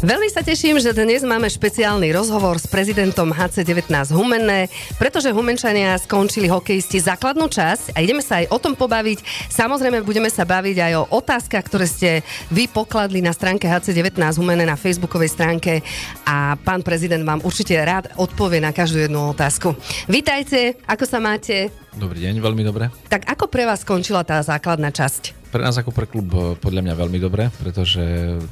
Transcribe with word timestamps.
Veľmi 0.00 0.32
sa 0.32 0.40
teším, 0.40 0.80
že 0.80 0.96
dnes 0.96 1.20
máme 1.20 1.44
špeciálny 1.44 2.08
rozhovor 2.16 2.56
s 2.56 2.64
prezidentom 2.64 3.36
HC19 3.36 4.16
Humenné, 4.16 4.72
pretože 4.96 5.28
Humenčania 5.28 5.92
skončili 6.00 6.48
hokejisti 6.48 7.04
základnú 7.04 7.52
časť 7.52 7.92
a 7.92 8.00
ideme 8.00 8.24
sa 8.24 8.40
aj 8.40 8.48
o 8.48 8.56
tom 8.56 8.72
pobaviť. 8.72 9.20
Samozrejme 9.52 10.00
budeme 10.00 10.32
sa 10.32 10.48
baviť 10.48 10.76
aj 10.80 10.92
o 11.04 11.08
otázkach, 11.20 11.68
ktoré 11.68 11.84
ste 11.84 12.24
vy 12.48 12.64
pokladli 12.72 13.20
na 13.20 13.36
stránke 13.36 13.68
HC19 13.68 14.40
Humenné 14.40 14.64
na 14.64 14.80
facebookovej 14.80 15.36
stránke 15.36 15.84
a 16.24 16.56
pán 16.56 16.80
prezident 16.80 17.20
vám 17.20 17.44
určite 17.44 17.76
rád 17.76 18.08
odpovie 18.16 18.56
na 18.56 18.72
každú 18.72 19.04
jednu 19.04 19.36
otázku. 19.36 19.76
Vítajte, 20.08 20.80
ako 20.88 21.04
sa 21.04 21.20
máte? 21.20 21.68
Dobrý 21.92 22.24
deň, 22.24 22.40
veľmi 22.40 22.64
dobre. 22.64 22.88
Tak 23.12 23.28
ako 23.28 23.52
pre 23.52 23.68
vás 23.68 23.84
skončila 23.84 24.24
tá 24.24 24.40
základná 24.40 24.96
časť? 24.96 25.39
Pre 25.50 25.62
nás 25.66 25.74
ako 25.74 25.90
pre 25.90 26.06
klub 26.06 26.30
eh, 26.30 26.54
podľa 26.54 26.86
mňa 26.86 26.94
veľmi 26.94 27.18
dobre, 27.18 27.50
pretože 27.58 28.00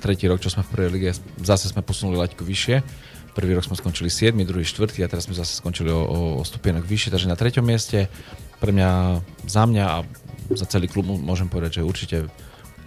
tretí 0.02 0.26
rok, 0.26 0.42
čo 0.42 0.50
sme 0.50 0.66
v 0.66 0.70
prvej 0.74 0.90
lige, 0.90 1.10
zase 1.38 1.70
sme 1.70 1.86
posunuli 1.86 2.18
laťku 2.18 2.42
vyššie. 2.42 2.76
Prvý 3.38 3.54
rok 3.54 3.62
sme 3.62 3.78
skončili 3.78 4.10
7, 4.10 4.34
druhý 4.42 4.66
4 4.66 5.06
a 5.06 5.10
teraz 5.10 5.30
sme 5.30 5.38
zase 5.38 5.62
skončili 5.62 5.94
o, 5.94 6.42
o 6.42 6.42
stupienok 6.42 6.82
vyššie, 6.82 7.14
takže 7.14 7.30
na 7.30 7.38
treťom 7.38 7.62
mieste 7.62 8.10
pre 8.58 8.74
mňa, 8.74 9.22
za 9.46 9.62
mňa 9.62 9.84
a 9.86 9.98
za 10.58 10.66
celý 10.66 10.90
klub 10.90 11.06
môžem 11.06 11.46
povedať, 11.46 11.78
že 11.78 11.86
určite 11.86 12.16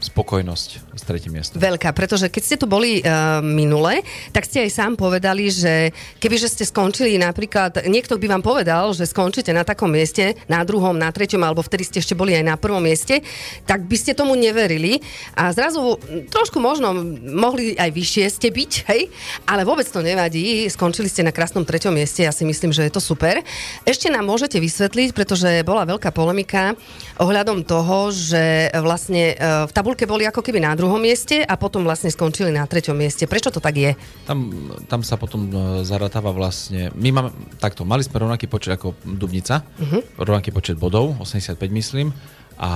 spokojnosť 0.02 0.70
s 0.98 1.04
tretím 1.06 1.38
miestom. 1.38 1.62
Veľká, 1.62 1.94
pretože 1.94 2.26
keď 2.26 2.44
ste 2.44 2.58
tu 2.58 2.66
boli 2.66 3.06
uh, 3.06 3.38
minule, 3.40 4.02
tak 4.34 4.50
ste 4.50 4.66
aj 4.66 4.72
sám 4.74 4.92
povedali, 4.98 5.54
že 5.54 5.94
kebyže 6.18 6.50
ste 6.50 6.66
skončili 6.66 7.22
napríklad, 7.22 7.86
niekto 7.86 8.18
by 8.18 8.26
vám 8.34 8.44
povedal, 8.44 8.90
že 8.98 9.06
skončíte 9.06 9.54
na 9.54 9.62
takom 9.62 9.94
mieste, 9.94 10.34
na 10.50 10.66
druhom, 10.66 10.98
na 10.98 11.14
treťom, 11.14 11.40
alebo 11.46 11.62
vtedy 11.62 11.86
ste 11.86 11.98
ešte 12.02 12.18
boli 12.18 12.34
aj 12.34 12.44
na 12.50 12.58
prvom 12.58 12.82
mieste, 12.82 13.22
tak 13.70 13.86
by 13.86 13.94
ste 13.94 14.18
tomu 14.18 14.34
neverili 14.34 14.98
a 15.38 15.54
zrazu 15.54 16.02
trošku 16.34 16.58
možno 16.58 16.98
mohli 17.22 17.78
aj 17.78 17.94
vyššie 17.94 18.26
ste 18.34 18.50
byť, 18.50 18.72
hej, 18.90 19.06
ale 19.46 19.62
vôbec 19.62 19.86
to 19.86 20.02
nevadí, 20.02 20.66
skončili 20.66 21.08
ste 21.08 21.22
na 21.22 21.30
krásnom 21.30 21.62
treťom 21.62 21.94
mieste, 21.94 22.26
ja 22.26 22.34
si 22.34 22.42
myslím, 22.42 22.74
že 22.74 22.90
je 22.90 22.94
to 22.94 23.02
super. 23.04 23.38
Ešte 23.86 24.10
nám 24.10 24.26
môžete 24.26 24.58
vysvetliť, 24.58 25.14
pretože 25.14 25.62
bola 25.62 25.86
veľká 25.86 26.10
polemika 26.10 26.74
ohľadom 27.22 27.64
toho, 27.64 28.10
že 28.10 28.74
vlastne 28.82 29.38
uh, 29.38 29.70
v 29.70 29.72
tabulke 29.72 29.92
tabulke 29.92 30.08
boli 30.08 30.24
ako 30.24 30.40
keby 30.40 30.64
na 30.64 30.72
druhom 30.72 31.04
mieste 31.04 31.44
a 31.44 31.60
potom 31.60 31.84
vlastne 31.84 32.08
skončili 32.08 32.48
na 32.48 32.64
treťom 32.64 32.96
mieste. 32.96 33.28
Prečo 33.28 33.52
to 33.52 33.60
tak 33.60 33.76
je? 33.76 33.92
Tam, 34.24 34.50
tam 34.88 35.04
sa 35.04 35.20
potom 35.20 35.52
e, 35.52 35.84
zaratáva 35.84 36.32
vlastne... 36.32 36.96
My 36.96 37.12
máme 37.12 37.30
takto, 37.60 37.84
mali 37.84 38.08
sme 38.08 38.24
rovnaký 38.24 38.48
počet 38.48 38.80
ako 38.80 38.96
Dubnica, 39.04 39.68
uh-huh. 39.68 40.24
rovnaký 40.24 40.56
počet 40.56 40.80
bodov, 40.80 41.20
85 41.20 41.60
myslím, 41.76 42.16
a 42.62 42.72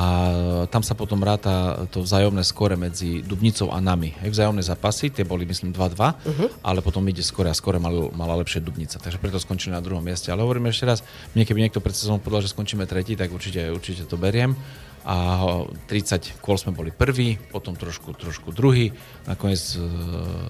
tam 0.73 0.81
sa 0.81 0.97
potom 0.97 1.21
ráta 1.21 1.85
to 1.93 2.01
vzájomné 2.01 2.41
skore 2.41 2.73
medzi 2.73 3.21
Dubnicou 3.21 3.69
a 3.69 3.77
nami. 3.77 4.17
Hej, 4.17 4.33
vzájomné 4.33 4.65
zápasy, 4.65 5.13
tie 5.13 5.21
boli 5.21 5.45
myslím 5.45 5.69
2-2, 5.69 5.93
uh-huh. 5.93 6.49
ale 6.65 6.81
potom 6.81 7.05
ide 7.05 7.21
skore 7.21 7.53
a 7.53 7.55
skore 7.55 7.77
mal, 7.77 8.09
mala 8.17 8.33
lepšie 8.41 8.65
Dubnica, 8.65 8.97
takže 8.97 9.21
preto 9.21 9.37
skončili 9.37 9.77
na 9.77 9.85
druhom 9.85 10.01
mieste. 10.01 10.33
Ale 10.33 10.41
hovorím 10.41 10.73
ešte 10.73 10.89
raz, 10.89 11.05
mne 11.37 11.45
keby 11.45 11.69
niekto 11.69 11.85
pred 11.85 11.93
sezónou 11.93 12.17
povedal, 12.17 12.49
že 12.49 12.57
skončíme 12.57 12.89
tretí, 12.89 13.13
tak 13.13 13.29
určite, 13.29 13.61
určite 13.69 14.09
to 14.09 14.17
beriem 14.17 14.57
a 15.05 15.37
30 15.85 16.41
kôl 16.41 16.57
sme 16.57 16.73
boli 16.73 16.89
prvý, 16.89 17.37
potom 17.37 17.77
trošku, 17.77 18.17
trošku 18.17 18.49
druhý, 18.49 18.89
nakoniec 19.29 19.61
uh, 19.77 19.85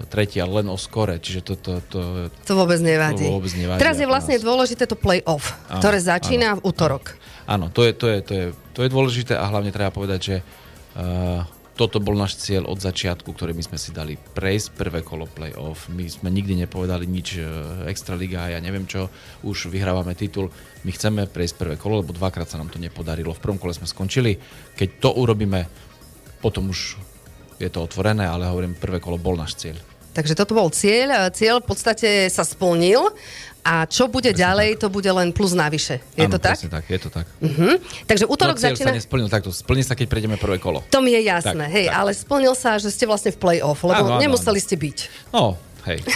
tretí, 0.08 0.40
ale 0.40 0.64
len 0.64 0.72
o 0.72 0.80
skore, 0.80 1.20
čiže 1.20 1.44
to, 1.44 1.54
to, 1.60 1.72
to, 1.92 2.00
to 2.32 2.52
vôbec 2.56 2.80
nevadí. 2.80 3.28
To 3.28 3.36
vôbec 3.36 3.52
nevadí 3.52 3.84
Teraz 3.84 4.00
je 4.00 4.08
vlastne 4.08 4.40
dôležité 4.40 4.88
to 4.88 4.96
play-off, 4.96 5.52
áno, 5.68 5.84
ktoré 5.84 6.00
začína 6.00 6.56
áno, 6.56 6.64
v 6.64 6.72
útorok. 6.72 7.04
Áno, 7.44 7.68
áno 7.68 7.74
to, 7.76 7.84
je, 7.84 7.92
to, 7.92 8.06
je, 8.08 8.18
to, 8.24 8.32
je, 8.32 8.46
to 8.76 8.84
je 8.84 8.92
dôležité 8.92 9.32
a 9.32 9.48
hlavne 9.48 9.72
treba 9.72 9.88
povedať, 9.88 10.20
že 10.20 10.36
uh, 10.44 11.48
toto 11.76 12.00
bol 12.00 12.16
náš 12.16 12.40
cieľ 12.40 12.68
od 12.72 12.80
začiatku, 12.80 13.36
ktorý 13.36 13.52
my 13.52 13.60
sme 13.60 13.76
si 13.76 13.92
dali 13.92 14.16
prejsť 14.16 14.68
prvé 14.80 15.00
kolo 15.04 15.28
play-off. 15.28 15.92
My 15.92 16.08
sme 16.08 16.32
nikdy 16.32 16.64
nepovedali 16.64 17.04
nič 17.04 17.36
e, 17.36 17.44
extra 17.84 18.16
liga, 18.16 18.48
ja 18.48 18.56
neviem 18.64 18.88
čo, 18.88 19.12
už 19.44 19.68
vyhrávame 19.68 20.16
titul. 20.16 20.48
My 20.88 20.90
chceme 20.96 21.28
prejsť 21.28 21.54
prvé 21.60 21.76
kolo, 21.76 22.00
lebo 22.00 22.16
dvakrát 22.16 22.48
sa 22.48 22.56
nám 22.56 22.72
to 22.72 22.80
nepodarilo. 22.80 23.36
V 23.36 23.44
prvom 23.44 23.60
kole 23.60 23.76
sme 23.76 23.84
skončili. 23.84 24.40
Keď 24.72 24.88
to 25.04 25.20
urobíme, 25.20 25.68
potom 26.40 26.72
už 26.72 26.96
je 27.60 27.68
to 27.68 27.84
otvorené, 27.84 28.24
ale 28.24 28.48
hovorím, 28.48 28.72
prvé 28.72 28.96
kolo 28.96 29.20
bol 29.20 29.36
náš 29.36 29.60
cieľ. 29.60 29.76
Takže 30.16 30.32
toto 30.32 30.56
bol 30.56 30.72
cieľ. 30.72 31.28
Cieľ 31.28 31.60
v 31.60 31.66
podstate 31.68 32.32
sa 32.32 32.40
splnil 32.40 33.12
a 33.66 33.82
čo 33.84 34.06
bude 34.06 34.30
presne 34.30 34.46
ďalej, 34.46 34.68
tak. 34.78 34.80
to 34.80 34.88
bude 34.94 35.10
len 35.10 35.28
plus 35.34 35.52
navyše. 35.52 35.98
Je 36.14 36.24
Áno, 36.24 36.32
to 36.32 36.38
tak? 36.38 36.54
tak, 36.56 36.84
je 36.86 37.00
to 37.02 37.10
tak. 37.10 37.26
Uh-huh. 37.42 37.76
Takže 38.06 38.24
útorok 38.30 38.56
no, 38.56 38.62
začína... 38.62 38.94
sa 38.94 38.96
nesplnil 38.96 39.26
takto. 39.26 39.50
Splní 39.50 39.82
sa, 39.82 39.98
keď 39.98 40.06
prejdeme 40.06 40.38
prvé 40.38 40.62
kolo. 40.62 40.86
To 40.94 41.02
mi 41.02 41.12
je 41.18 41.26
jasné, 41.26 41.66
tak, 41.66 41.74
hej, 41.74 41.86
tak. 41.90 41.98
ale 41.98 42.10
splnil 42.14 42.54
sa, 42.54 42.78
že 42.78 42.94
ste 42.94 43.10
vlastne 43.10 43.34
v 43.34 43.38
play-off, 43.42 43.82
lebo 43.82 44.06
áno, 44.06 44.10
áno, 44.16 44.22
nemuseli 44.22 44.62
áno. 44.62 44.66
ste 44.70 44.76
byť. 44.78 44.98
No, 45.34 45.58
hej. 45.90 45.98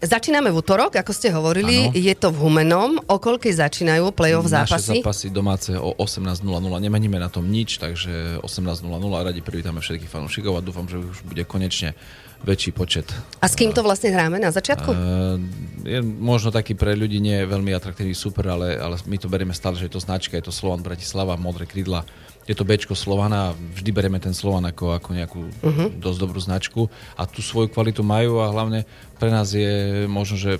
Začíname 0.00 0.48
v 0.48 0.56
útorok, 0.60 0.96
ako 0.96 1.12
ste 1.12 1.28
hovorili, 1.28 1.88
ano. 1.88 1.96
je 1.96 2.14
to 2.16 2.32
v 2.32 2.36
Humenom. 2.40 3.00
O 3.04 3.16
koľkej 3.20 3.52
začínajú 3.56 4.12
play-off 4.16 4.48
zápasy? 4.48 4.96
Naše 4.96 5.04
zápasy 5.04 5.26
domáce 5.28 5.72
o 5.76 5.92
18.00. 5.96 6.40
Nemeníme 6.80 7.20
na 7.20 7.28
tom 7.28 7.44
nič, 7.44 7.76
takže 7.76 8.40
18.00 8.40 8.80
radi 9.24 9.40
privítame 9.44 9.80
všetkých 9.80 10.08
fanúšikov 10.08 10.56
a 10.56 10.64
dúfam, 10.64 10.88
že 10.88 11.00
už 11.00 11.20
bude 11.24 11.44
konečne 11.44 11.92
väčší 12.40 12.72
počet. 12.72 13.06
A 13.40 13.46
s 13.46 13.54
kým 13.56 13.72
to 13.76 13.84
vlastne 13.84 14.12
hráme 14.12 14.40
na 14.40 14.48
začiatku? 14.48 14.90
Uh, 14.90 15.36
je 15.84 16.00
možno 16.00 16.48
taký 16.48 16.72
pre 16.72 16.96
ľudí 16.96 17.20
nie 17.20 17.36
veľmi 17.44 17.72
atraktívny 17.76 18.16
super, 18.16 18.48
ale, 18.48 18.80
ale 18.80 18.96
my 19.04 19.16
to 19.20 19.28
berieme 19.28 19.52
stále, 19.52 19.76
že 19.76 19.88
je 19.88 19.94
to 19.96 20.00
značka, 20.00 20.36
je 20.40 20.48
to 20.48 20.54
Slovan 20.54 20.80
Bratislava, 20.80 21.36
modré 21.36 21.68
krídla. 21.68 22.04
Je 22.48 22.56
to 22.56 22.66
Bčko 22.66 22.96
Slovana 22.96 23.54
vždy 23.76 23.90
berieme 23.92 24.18
ten 24.18 24.34
Slovan 24.34 24.64
ako, 24.66 24.96
ako 24.96 25.08
nejakú 25.12 25.40
uh-huh. 25.44 25.88
dosť 26.00 26.18
dobrú 26.18 26.40
značku 26.40 26.82
a 27.14 27.28
tú 27.28 27.44
svoju 27.44 27.70
kvalitu 27.70 28.00
majú 28.02 28.42
a 28.42 28.50
hlavne 28.50 28.88
pre 29.20 29.30
nás 29.30 29.52
je 29.54 30.08
možno, 30.10 30.40
že 30.40 30.52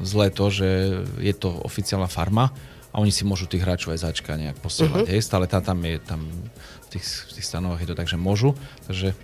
zlé 0.00 0.30
to, 0.30 0.48
že 0.48 1.02
je 1.20 1.34
to 1.34 1.50
oficiálna 1.60 2.08
farma 2.08 2.54
a 2.94 3.02
oni 3.02 3.10
si 3.10 3.26
môžu 3.26 3.50
tých 3.50 3.66
hráčov 3.66 3.92
aj 3.92 4.06
začka 4.06 4.38
nejak 4.38 4.56
posielať. 4.62 5.04
Uh-huh. 5.04 5.12
Hej, 5.12 5.26
stále 5.26 5.50
tam, 5.50 5.66
tam 5.66 5.78
je 5.82 5.98
tam 5.98 6.20
v 6.86 6.86
tých, 6.94 7.04
v 7.04 7.32
tých 7.36 7.46
stanovách 7.52 7.82
je 7.82 7.88
to 7.90 7.98
tak, 7.98 8.08
že 8.08 8.16
môžu. 8.16 8.54
Takže 8.86 9.18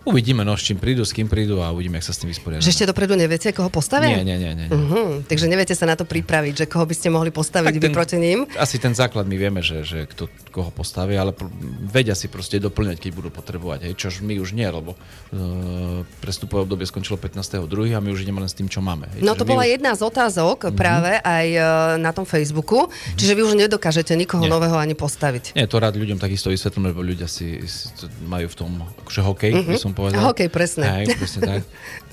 Uvidíme, 0.00 0.48
no, 0.48 0.56
s 0.56 0.64
čím 0.64 0.80
prídu, 0.80 1.04
s 1.04 1.12
kým 1.12 1.28
prídu 1.28 1.60
a 1.60 1.68
uvidíme, 1.76 2.00
jak 2.00 2.08
sa 2.08 2.16
s 2.16 2.24
tým 2.24 2.32
vysporiadame. 2.32 2.64
Že 2.64 2.72
ešte 2.72 2.84
dopredu 2.88 3.20
neviete, 3.20 3.52
koho 3.52 3.68
postavia? 3.68 4.16
Nie, 4.16 4.24
nie, 4.24 4.40
nie. 4.40 4.52
nie. 4.56 4.68
Uh-huh. 4.72 5.20
Takže 5.28 5.44
neviete 5.44 5.76
sa 5.76 5.84
na 5.84 5.92
to 5.92 6.08
pripraviť, 6.08 6.64
že 6.64 6.66
koho 6.72 6.88
by 6.88 6.94
ste 6.96 7.12
mohli 7.12 7.28
postaviť 7.28 7.76
ten, 7.76 7.92
proti 7.92 8.16
ním? 8.16 8.48
Asi 8.56 8.80
ten 8.80 8.96
základ 8.96 9.28
my 9.28 9.36
vieme, 9.36 9.60
že, 9.60 9.84
že 9.84 10.08
kto 10.08 10.32
koho 10.50 10.72
postaví, 10.72 11.20
ale 11.20 11.36
pr- 11.36 11.52
vedia 11.84 12.16
si 12.16 12.32
proste 12.32 12.56
doplňať, 12.56 12.96
keď 12.96 13.10
budú 13.12 13.28
potrebovať. 13.28 13.86
Hej, 13.86 13.94
čož 14.00 14.24
my 14.24 14.40
už 14.40 14.56
nie, 14.56 14.64
lebo 14.64 14.96
uh, 14.96 16.02
prestupové 16.24 16.64
obdobie 16.64 16.88
skončilo 16.88 17.20
15.2. 17.20 17.68
a 17.92 18.00
my 18.00 18.08
už 18.10 18.24
ideme 18.24 18.40
len 18.40 18.48
s 18.48 18.56
tým, 18.56 18.72
čo 18.72 18.80
máme. 18.80 19.04
Hej. 19.14 19.20
No 19.20 19.36
to 19.36 19.44
bola 19.44 19.68
už... 19.68 19.78
jedna 19.78 19.92
z 19.94 20.00
otázok 20.00 20.58
uh-huh. 20.64 20.74
práve 20.74 21.20
aj 21.20 21.46
uh, 21.54 21.64
na 22.00 22.10
tom 22.16 22.24
Facebooku, 22.24 22.88
uh-huh. 22.88 23.16
čiže 23.20 23.36
vy 23.36 23.46
už 23.46 23.54
nedokážete 23.54 24.16
nikoho 24.16 24.48
nie. 24.48 24.50
nového 24.50 24.80
ani 24.80 24.96
postaviť. 24.96 25.54
Nie, 25.54 25.68
to 25.68 25.76
rád 25.76 26.00
ľuďom 26.00 26.16
takisto 26.18 26.48
vysvetlím, 26.48 26.90
lebo 26.90 27.04
ľudia 27.04 27.30
si, 27.30 27.62
si 27.68 27.92
majú 28.26 28.48
v 28.48 28.56
tom 28.56 28.70
akože 29.06 29.20
hokej, 29.22 29.52
uh-huh. 29.54 29.89
Som 29.90 29.98
povedal. 29.98 30.22
Hokej, 30.22 30.48
presne. 30.48 30.86
Hej, 30.86 31.18
presne 31.18 31.40
tak. 31.42 31.60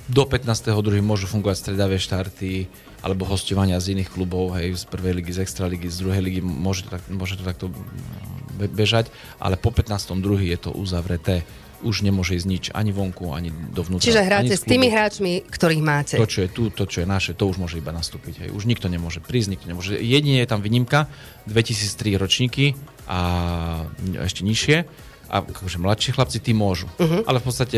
Do 0.09 0.25
15.2. 0.25 0.73
môžu 1.05 1.29
fungovať 1.29 1.57
stredavé 1.61 2.01
štarty, 2.01 2.65
alebo 3.05 3.29
hostovania 3.29 3.77
z 3.77 3.93
iných 3.93 4.09
klubov, 4.09 4.57
hej, 4.57 4.73
z 4.73 4.83
prvej 4.89 5.21
ligy, 5.21 5.31
z 5.37 5.45
extraligy, 5.45 5.85
z 5.85 6.01
druhej 6.01 6.21
ligy, 6.25 6.41
môže 6.41 6.89
to, 6.89 6.97
tak, 6.97 7.05
môže 7.13 7.37
to 7.37 7.43
takto 7.45 7.69
bežať, 8.57 9.13
ale 9.37 9.53
po 9.59 9.69
15.2. 9.69 10.17
je 10.49 10.57
to 10.57 10.73
uzavreté 10.73 11.45
už 11.85 12.01
nemôže 12.01 12.33
ísť 12.33 12.47
nič 12.49 12.65
ani 12.73 12.89
vonku, 12.89 13.29
ani 13.37 13.53
dovnútra. 13.53 14.01
Čiže 14.01 14.25
hráte 14.25 14.57
s 14.57 14.65
tými 14.65 14.89
hráčmi, 14.89 15.45
ktorých 15.45 15.83
máte. 15.85 16.17
To, 16.17 16.25
čo 16.25 16.41
je 16.45 16.49
tu, 16.49 16.73
to, 16.73 16.89
čo 16.89 17.05
je 17.05 17.07
naše, 17.07 17.37
to 17.37 17.45
už 17.45 17.61
môže 17.61 17.77
iba 17.77 17.93
nastúpiť. 17.93 18.41
Hej. 18.41 18.49
Už 18.49 18.65
nikto 18.65 18.89
nemôže 18.89 19.21
prísť, 19.21 19.53
nikto 19.53 19.69
nemôže. 19.69 19.93
Jedine 20.01 20.41
je 20.41 20.49
tam 20.49 20.65
výnimka, 20.65 21.05
2003 21.45 22.17
ročníky 22.17 22.73
a 23.05 23.85
ešte 24.25 24.41
nižšie 24.41 24.77
a 25.27 25.43
akože 25.43 25.77
mladší 25.79 26.15
chlapci 26.15 26.39
tí 26.39 26.55
môžu. 26.55 26.87
Uh-huh. 26.97 27.23
Ale 27.27 27.43
v 27.43 27.45
podstate 27.51 27.77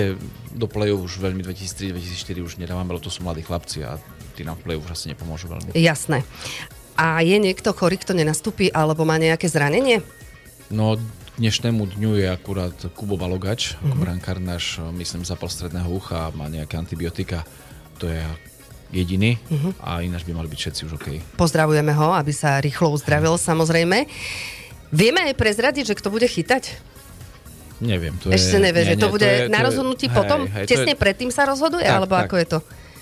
do 0.53 0.69
play-off 0.69 1.01
už 1.01 1.21
veľmi 1.21 1.41
2003-2004 1.41 2.45
už 2.45 2.53
nedávame, 2.61 2.93
lebo 2.93 3.01
to 3.01 3.09
sú 3.09 3.25
mladí 3.25 3.41
chlapci 3.41 3.81
a 3.85 3.97
tí 4.37 4.45
nám 4.45 4.61
v 4.61 4.69
play-off 4.69 4.85
už 4.85 4.93
asi 4.93 5.05
nepomôžu 5.11 5.49
veľmi. 5.49 5.73
Jasné. 5.73 6.21
A 6.99 7.25
je 7.25 7.37
niekto 7.41 7.73
chorý, 7.73 7.97
kto 7.97 8.13
nenastúpi 8.13 8.69
alebo 8.69 9.07
má 9.07 9.17
nejaké 9.17 9.49
zranenie? 9.49 10.05
No, 10.69 10.99
dnešnému 11.41 11.97
dňu 11.97 12.11
je 12.21 12.27
akurát 12.29 12.77
Kubo 12.93 13.17
Balogač, 13.17 13.73
uh-huh. 13.73 13.97
brankár 13.97 14.37
náš, 14.37 14.77
myslím, 14.93 15.25
za 15.25 15.33
prostredného 15.33 15.89
ucha, 15.89 16.29
má 16.37 16.45
nejaké 16.51 16.77
antibiotika. 16.77 17.47
To 17.97 18.05
je 18.05 18.21
jediný 18.89 19.37
uh-huh. 19.49 19.73
a 19.81 20.01
ináč 20.01 20.25
by 20.25 20.33
mali 20.33 20.49
byť 20.49 20.59
všetci 20.59 20.81
už 20.89 20.91
OK. 20.97 21.07
Pozdravujeme 21.37 21.93
ho, 21.93 22.13
aby 22.13 22.33
sa 22.33 22.57
rýchlo 22.57 22.89
uzdravil, 22.93 23.37
samozrejme. 23.37 24.09
Vieme 24.89 25.21
aj 25.29 25.37
prezradiť, 25.37 25.93
že 25.93 25.97
kto 25.97 26.09
bude 26.09 26.25
chytať? 26.25 26.81
Neviem. 27.79 28.15
To 28.19 28.31
Ešte 28.31 28.59
je, 28.59 28.63
nevie, 28.63 28.83
nie, 28.83 28.89
že 28.91 28.95
to 28.99 29.07
nie, 29.07 29.13
bude 29.15 29.29
to 29.29 29.35
je, 29.47 29.51
na 29.51 29.59
rozhodnutí 29.63 30.07
hej, 30.11 30.15
potom? 30.15 30.39
Hej, 30.51 30.67
Tesne 30.67 30.93
je, 30.95 30.99
predtým 30.99 31.31
sa 31.31 31.47
rozhoduje, 31.47 31.87
tak, 31.87 31.95
alebo 31.95 32.13
tak. 32.19 32.23
ako 32.27 32.35
je 32.39 32.47
to? 32.47 32.59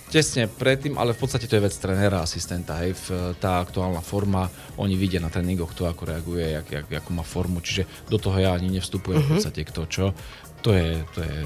tesne 0.07 0.47
predtým, 0.47 0.95
ale 0.95 1.11
v 1.11 1.19
podstate 1.19 1.45
to 1.45 1.59
je 1.59 1.65
vec 1.67 1.75
trénera, 1.75 2.23
asistenta, 2.23 2.79
hej, 2.79 2.95
tá 3.43 3.59
aktuálna 3.59 3.99
forma, 3.99 4.47
oni 4.79 4.95
vidia 4.95 5.19
na 5.19 5.27
tréningoch 5.27 5.75
to, 5.75 5.83
ako 5.83 6.07
reaguje, 6.07 6.55
jak, 6.55 6.67
jak, 6.71 6.87
akú 7.03 7.11
má 7.11 7.27
formu, 7.27 7.59
čiže 7.59 7.83
do 8.07 8.15
toho 8.15 8.39
ja 8.39 8.55
ani 8.55 8.71
nevstupujem 8.71 9.19
uh-huh. 9.19 9.27
v 9.27 9.39
podstate 9.39 9.67
kto 9.67 9.81
čo, 9.91 10.05
to 10.63 10.71
je, 10.71 11.03
to 11.11 11.19
je 11.21 11.37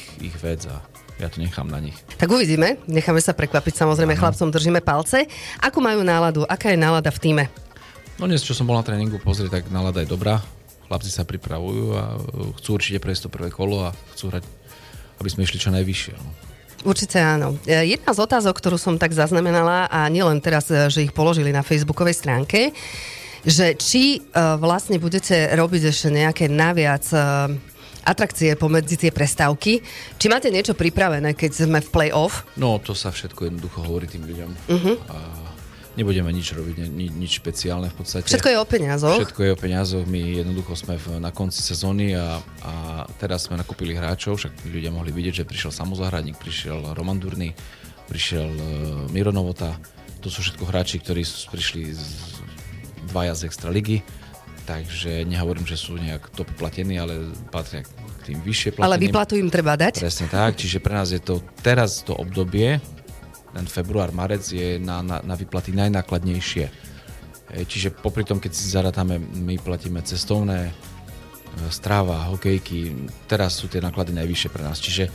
ich, 0.00 0.04
ich 0.24 0.36
vec 0.40 0.64
a 0.66 0.80
ja 1.20 1.28
to 1.28 1.42
nechám 1.42 1.68
na 1.68 1.82
nich. 1.82 1.98
Tak 2.16 2.30
uvidíme, 2.30 2.80
necháme 2.88 3.20
sa 3.20 3.36
prekvapiť, 3.36 3.76
samozrejme 3.76 4.16
uh-huh. 4.16 4.22
chlapcom 4.24 4.48
držíme 4.54 4.80
palce. 4.80 5.28
Ako 5.60 5.82
majú 5.84 6.00
náladu, 6.00 6.48
aká 6.48 6.72
je 6.72 6.78
nálada 6.80 7.12
v 7.12 7.20
týme? 7.20 7.44
No 8.18 8.26
dnes, 8.26 8.42
čo 8.42 8.56
som 8.56 8.66
bol 8.66 8.78
na 8.78 8.86
tréningu 8.86 9.20
pozrieť, 9.20 9.62
tak 9.62 9.64
nálada 9.70 10.02
je 10.02 10.08
dobrá, 10.10 10.42
chlapci 10.88 11.12
sa 11.12 11.28
pripravujú 11.28 11.84
a 11.94 12.16
chcú 12.58 12.80
určite 12.80 12.98
prejsť 12.98 13.28
to 13.28 13.30
prvé 13.30 13.52
kolo 13.52 13.86
a 13.86 13.94
chcú 14.16 14.32
hrať, 14.32 14.44
aby 15.20 15.28
sme 15.28 15.44
išli 15.44 15.60
čo 15.60 15.70
najvyššie. 15.70 16.14
No. 16.16 16.30
Určite 16.88 17.18
áno. 17.20 17.60
E, 17.68 17.92
jedna 17.92 18.16
z 18.16 18.18
otázok, 18.24 18.56
ktorú 18.56 18.80
som 18.80 18.96
tak 18.96 19.12
zaznamenala, 19.12 19.90
a 19.92 20.08
nielen 20.08 20.40
teraz, 20.40 20.72
e, 20.72 20.88
že 20.88 21.04
ich 21.04 21.12
položili 21.12 21.52
na 21.52 21.60
facebookovej 21.60 22.16
stránke, 22.16 22.72
že 23.46 23.78
či 23.78 24.18
vlastne 24.34 24.98
budete 24.98 25.54
robiť 25.54 25.94
ešte 25.94 26.10
nejaké 26.10 26.50
naviac 26.50 27.06
atrakcie 28.08 28.56
pomedzi 28.56 28.96
tie 28.96 29.12
prestávky. 29.12 29.84
Či 30.16 30.26
máte 30.32 30.48
niečo 30.48 30.72
pripravené, 30.72 31.36
keď 31.36 31.68
sme 31.68 31.78
v 31.84 31.88
play-off? 31.92 32.48
No, 32.56 32.80
to 32.80 32.96
sa 32.96 33.12
všetko 33.12 33.52
jednoducho 33.52 33.84
hovorí 33.84 34.08
tým 34.08 34.24
ľuďom. 34.24 34.50
Uh-huh. 34.50 34.96
A 35.12 35.16
nebudeme 35.98 36.30
nič 36.30 36.54
robiť, 36.54 36.86
ni, 36.94 37.10
nič 37.10 37.42
špeciálne 37.42 37.90
v 37.90 37.96
podstate. 37.98 38.30
Všetko 38.30 38.54
je 38.54 38.58
o 38.62 38.66
peniazoch? 38.66 39.18
Všetko 39.18 39.40
je 39.42 39.50
o 39.50 39.58
peniazoch, 39.58 40.04
my 40.06 40.20
jednoducho 40.46 40.78
sme 40.78 40.94
v, 40.94 41.18
na 41.18 41.34
konci 41.34 41.58
sezóny 41.58 42.14
a, 42.14 42.38
a 42.62 42.72
teraz 43.18 43.50
sme 43.50 43.58
nakúpili 43.58 43.98
hráčov, 43.98 44.38
však 44.38 44.62
ľudia 44.70 44.94
mohli 44.94 45.10
vidieť, 45.10 45.42
že 45.42 45.44
prišiel 45.44 45.74
samozahradník, 45.74 46.38
prišiel 46.38 46.94
Roman 46.94 47.18
Durný, 47.18 47.50
prišiel 48.06 48.46
uh, 48.46 48.64
Miro 49.10 49.34
Novota, 49.34 49.74
to 50.22 50.30
sú 50.30 50.46
všetko 50.46 50.64
hráči, 50.70 51.02
ktorí 51.02 51.26
prišli 51.26 51.82
z 51.90 52.02
dvaja 53.10 53.34
z 53.34 53.50
extra 53.50 53.70
ligy, 53.74 54.02
takže 54.68 55.26
nehovorím, 55.26 55.66
že 55.66 55.74
sú 55.80 55.98
nejak 55.98 56.30
top 56.36 56.46
platení, 56.54 57.00
ale 57.00 57.34
patria 57.48 57.82
k 57.82 58.34
tým 58.34 58.38
vyššie 58.44 58.76
plateným. 58.76 58.86
Ale 58.86 59.00
vyplatu 59.00 59.34
im 59.40 59.48
treba 59.48 59.74
dať? 59.74 60.04
Presne 60.04 60.28
tak, 60.28 60.60
čiže 60.60 60.78
pre 60.78 60.92
nás 60.92 61.08
je 61.10 61.22
to 61.22 61.40
teraz 61.64 62.04
to 62.04 62.12
obdobie, 62.12 62.82
ten 63.52 63.66
február, 63.66 64.12
marec 64.12 64.44
je 64.44 64.76
na, 64.78 65.00
na, 65.00 65.24
na 65.24 65.34
vyplaty 65.34 65.72
najnákladnejšie. 65.72 66.68
Čiže 67.48 67.96
popri 67.96 68.28
tom, 68.28 68.36
keď 68.36 68.52
si 68.52 68.68
zarátame, 68.68 69.16
my 69.16 69.56
platíme 69.56 70.04
cestovné, 70.04 70.68
e, 70.68 70.72
stráva, 71.72 72.28
hokejky, 72.28 73.08
teraz 73.24 73.56
sú 73.56 73.72
tie 73.72 73.80
náklady 73.80 74.12
najvyššie 74.12 74.50
pre 74.52 74.62
nás. 74.68 74.76
Čiže 74.76 75.08
e, 75.08 75.10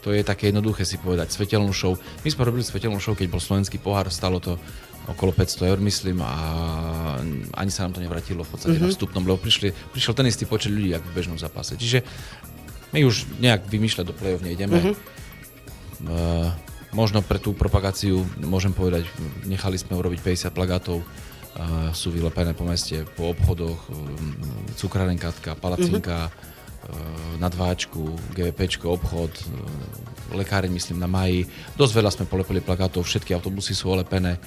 to 0.00 0.08
je 0.16 0.24
také 0.24 0.48
jednoduché 0.48 0.88
si 0.88 0.96
povedať. 0.96 1.28
Svetelnú 1.28 1.76
show. 1.76 1.92
My 2.24 2.28
sme 2.32 2.48
robili 2.48 2.64
svetelnú 2.64 2.96
show, 2.96 3.12
keď 3.12 3.28
bol 3.28 3.42
slovenský 3.42 3.76
pohár, 3.76 4.08
stalo 4.08 4.40
to 4.40 4.56
okolo 5.12 5.32
500 5.36 5.76
eur, 5.76 5.78
myslím, 5.84 6.20
a 6.24 6.32
ani 7.56 7.72
sa 7.72 7.84
nám 7.84 7.96
to 7.96 8.04
nevratilo 8.04 8.44
v 8.44 8.50
podstate 8.52 8.76
mm-hmm. 8.76 8.92
na 8.92 8.96
vstupnom, 8.96 9.24
lebo 9.24 9.40
prišli, 9.40 9.72
prišiel 9.92 10.12
ten 10.16 10.28
istý 10.28 10.44
počet 10.44 10.72
ľudí, 10.72 10.92
ako 10.96 11.04
v 11.12 11.16
bežnom 11.16 11.38
zápase. 11.40 11.76
Čiže 11.76 12.04
my 12.96 13.04
už 13.04 13.28
nejak 13.40 13.68
vymýšľať 13.68 14.04
do 14.08 14.16
play-off 14.16 14.40
nejdeme. 14.40 14.80
Mm-hmm 14.80 15.27
možno 16.92 17.20
pre 17.20 17.38
tú 17.38 17.52
propagáciu 17.52 18.24
môžem 18.40 18.72
povedať, 18.72 19.08
nechali 19.44 19.76
sme 19.76 19.98
urobiť 19.98 20.50
50 20.50 20.56
plagátov, 20.56 20.98
eh, 21.00 21.06
sú 21.92 22.12
vylepené 22.12 22.54
po 22.56 22.64
meste, 22.64 23.04
po 23.16 23.32
obchodoch, 23.32 23.80
eh, 23.88 23.94
cukrárenkatka, 24.76 25.58
palacinka, 25.58 26.30
mm-hmm. 26.30 26.56
nadváčku, 27.42 28.16
GVPčko, 28.32 28.96
obchod, 28.96 29.28
lekáreň 30.32 30.72
myslím 30.72 31.02
na 31.02 31.10
maji. 31.10 31.44
Dosť 31.76 31.92
veľa 31.92 32.10
sme 32.14 32.24
polepili 32.24 32.64
plagátov, 32.64 33.04
všetky 33.04 33.36
autobusy 33.36 33.76
sú 33.76 33.92
olepené. 33.92 34.40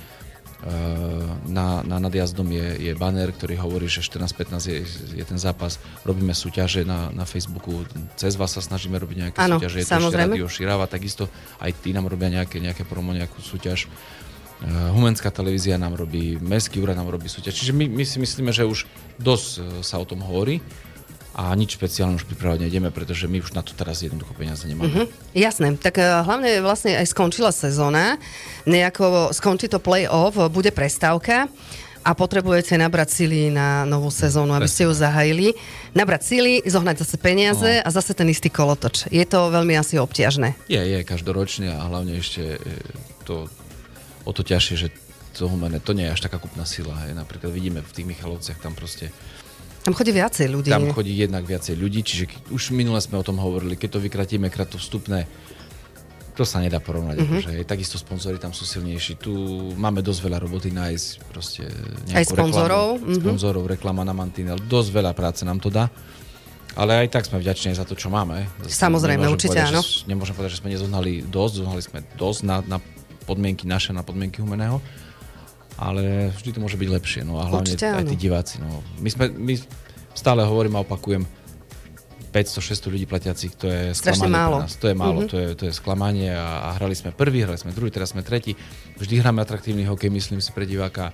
Na, 1.50 1.82
na 1.82 1.98
nadjazdom 1.98 2.46
je, 2.54 2.78
je 2.78 2.92
banner, 2.94 3.34
ktorý 3.34 3.58
hovorí, 3.58 3.90
že 3.90 4.06
14.15 4.06 4.62
je, 4.70 4.80
je 5.18 5.26
ten 5.26 5.40
zápas. 5.42 5.82
Robíme 6.06 6.38
súťaže 6.38 6.86
na, 6.86 7.10
na 7.10 7.26
Facebooku, 7.26 7.82
cez 8.14 8.38
vás 8.38 8.54
sa 8.54 8.62
snažíme 8.62 8.94
robiť 9.02 9.18
nejaké 9.18 9.38
ano, 9.42 9.58
súťaže. 9.58 9.82
Je 9.82 9.86
to 9.90 9.98
ešte 9.98 10.22
Radio 10.22 10.46
Širava, 10.46 10.86
takisto 10.86 11.34
aj 11.58 11.74
tí 11.82 11.98
nám 11.98 12.06
robia 12.06 12.30
nejaké, 12.30 12.62
nejaké 12.62 12.86
promo, 12.86 13.10
nejakú 13.10 13.42
súťaž. 13.42 13.90
Humenská 14.94 15.34
televízia 15.34 15.82
nám 15.82 15.98
robí, 15.98 16.38
Mestský 16.38 16.78
úrad 16.78 16.94
nám 16.94 17.10
robí 17.10 17.26
súťaž. 17.26 17.58
Čiže 17.58 17.74
my, 17.74 17.90
my 17.90 18.04
si 18.06 18.22
myslíme, 18.22 18.54
že 18.54 18.62
už 18.62 18.86
dosť 19.18 19.82
sa 19.82 19.98
o 19.98 20.06
tom 20.06 20.22
hovorí 20.22 20.62
a 21.32 21.56
nič 21.56 21.80
špeciálne 21.80 22.20
už 22.20 22.28
pripravať 22.28 22.68
nejdeme, 22.68 22.92
pretože 22.92 23.24
my 23.26 23.40
už 23.40 23.56
na 23.56 23.64
to 23.64 23.72
teraz 23.72 24.04
jednoducho 24.04 24.36
peniaze 24.36 24.68
nemáme. 24.68 24.92
Uh-huh. 24.92 25.08
Jasné, 25.32 25.80
tak 25.80 25.96
uh, 25.96 26.28
hlavne 26.28 26.60
vlastne 26.60 27.00
aj 27.00 27.08
skončila 27.08 27.56
sezóna, 27.56 28.20
nejako 28.68 29.32
skončí 29.32 29.72
to 29.72 29.80
play-off, 29.80 30.36
bude 30.52 30.76
prestávka 30.76 31.48
a 32.02 32.12
potrebujete 32.18 32.74
nabrať 32.82 33.24
sily 33.24 33.54
na 33.54 33.86
novú 33.86 34.10
sezónu, 34.10 34.58
aby 34.58 34.66
ste 34.66 34.90
ju 34.90 34.94
zahajili. 34.94 35.54
Nabrať 35.94 36.34
sily, 36.34 36.54
zohnať 36.66 37.06
zase 37.06 37.16
peniaze 37.22 37.72
no. 37.78 37.84
a 37.86 37.90
zase 37.94 38.18
ten 38.18 38.26
istý 38.26 38.50
kolotoč. 38.50 39.06
Je 39.14 39.22
to 39.22 39.54
veľmi 39.54 39.78
asi 39.78 40.02
obťažné. 40.02 40.58
Je, 40.66 40.82
je, 40.82 41.00
každoročne 41.06 41.70
a 41.70 41.86
hlavne 41.86 42.18
ešte 42.18 42.58
e, 42.58 42.74
to 43.22 43.46
o 44.26 44.32
to 44.34 44.42
ťažšie, 44.42 44.76
že 44.82 44.88
to 45.38 45.48
humené, 45.48 45.80
to 45.80 45.94
nie 45.94 46.10
je 46.10 46.14
až 46.18 46.22
taká 46.26 46.42
kupná 46.42 46.66
sila. 46.66 46.98
Hej. 47.06 47.16
Napríklad 47.16 47.54
vidíme 47.54 47.86
v 47.86 47.94
tých 47.94 48.10
Michalovciach 48.10 48.60
tam 48.60 48.74
proste 48.74 49.14
tam 49.82 49.94
chodí 49.98 50.12
viacej 50.14 50.46
ľudí. 50.46 50.70
Tam 50.70 50.94
chodí 50.94 51.14
jednak 51.18 51.42
viacej 51.42 51.74
ľudí, 51.74 52.06
čiže 52.06 52.30
už 52.54 52.70
minule 52.78 53.02
sme 53.02 53.18
o 53.18 53.26
tom 53.26 53.42
hovorili, 53.42 53.74
keď 53.74 53.98
to 53.98 54.00
vykratíme 54.00 54.48
krát 54.54 54.70
to 54.70 54.78
vstupné, 54.78 55.26
to 56.38 56.46
sa 56.46 56.62
nedá 56.62 56.78
porovnať. 56.78 57.18
Uh-huh. 57.18 57.38
Akože, 57.42 57.66
takisto 57.68 57.98
sponzory 57.98 58.38
tam 58.38 58.56
sú 58.56 58.64
silnejší. 58.64 59.20
Tu 59.20 59.34
máme 59.76 60.00
dosť 60.00 60.20
veľa 60.22 60.38
roboty 60.42 60.72
nájsť 60.72 61.08
proste 61.28 61.68
Aj 62.14 62.24
sponzorov. 62.24 62.98
Reklamu, 62.98 63.10
uh-huh. 63.10 63.20
Sponzorov, 63.20 63.64
reklama 63.68 64.02
na 64.08 64.14
mantinel. 64.16 64.58
Dosť 64.58 64.90
veľa 64.96 65.12
práce 65.12 65.44
nám 65.44 65.60
to 65.60 65.68
dá. 65.68 65.92
Ale 66.72 67.04
aj 67.04 67.12
tak 67.12 67.28
sme 67.28 67.36
vďační 67.44 67.76
za 67.76 67.84
to, 67.84 68.00
čo 68.00 68.08
máme. 68.08 68.48
Samozrejme, 68.64 69.28
určite 69.28 69.60
povedať, 69.60 69.76
áno. 69.76 69.84
Že, 69.84 70.08
nemôžem 70.08 70.36
povedať, 70.38 70.52
že 70.56 70.60
sme 70.64 70.72
nezohnali 70.72 71.28
dosť, 71.28 71.54
zohnali 71.60 71.82
sme 71.84 72.00
dosť 72.16 72.40
na, 72.48 72.58
na 72.64 72.78
podmienky 73.28 73.68
naše, 73.68 73.92
na 73.92 74.08
podmienky 74.08 74.40
humeného 74.40 74.80
ale 75.78 76.34
vždy 76.36 76.50
to 76.56 76.60
môže 76.60 76.76
byť 76.76 76.90
lepšie. 76.90 77.22
No 77.24 77.40
a 77.40 77.48
hlavne 77.48 77.72
Určite, 77.72 77.88
aj 77.88 78.06
tí 78.10 78.18
diváci. 78.18 78.60
No. 78.60 78.84
My, 79.00 79.10
sme, 79.12 79.32
my 79.32 79.54
stále 80.16 80.44
hovorím 80.44 80.80
a 80.80 80.84
opakujem, 80.84 81.24
500-600 82.32 82.94
ľudí 82.96 83.06
platiacich, 83.12 83.54
to 83.60 83.68
je 83.68 83.92
Strašne 83.92 84.32
sklamanie 84.32 84.40
málo. 84.40 84.58
pre 84.58 84.64
nás. 84.64 84.74
To 84.80 84.86
je 84.88 84.96
málo, 84.96 85.20
mm-hmm. 85.20 85.32
to, 85.32 85.36
je, 85.36 85.48
to 85.60 85.64
je 85.68 85.74
sklamanie 85.76 86.32
a, 86.32 86.72
a 86.72 86.80
hrali 86.80 86.96
sme 86.96 87.12
prvý, 87.12 87.44
hrali 87.44 87.60
sme 87.60 87.76
druhý, 87.76 87.92
teraz 87.92 88.16
sme 88.16 88.24
tretí. 88.24 88.56
Vždy 88.96 89.20
hráme 89.20 89.44
atraktívny 89.44 89.84
hokej, 89.84 90.08
myslím 90.08 90.40
si, 90.40 90.56
pre 90.56 90.64
diváka 90.64 91.12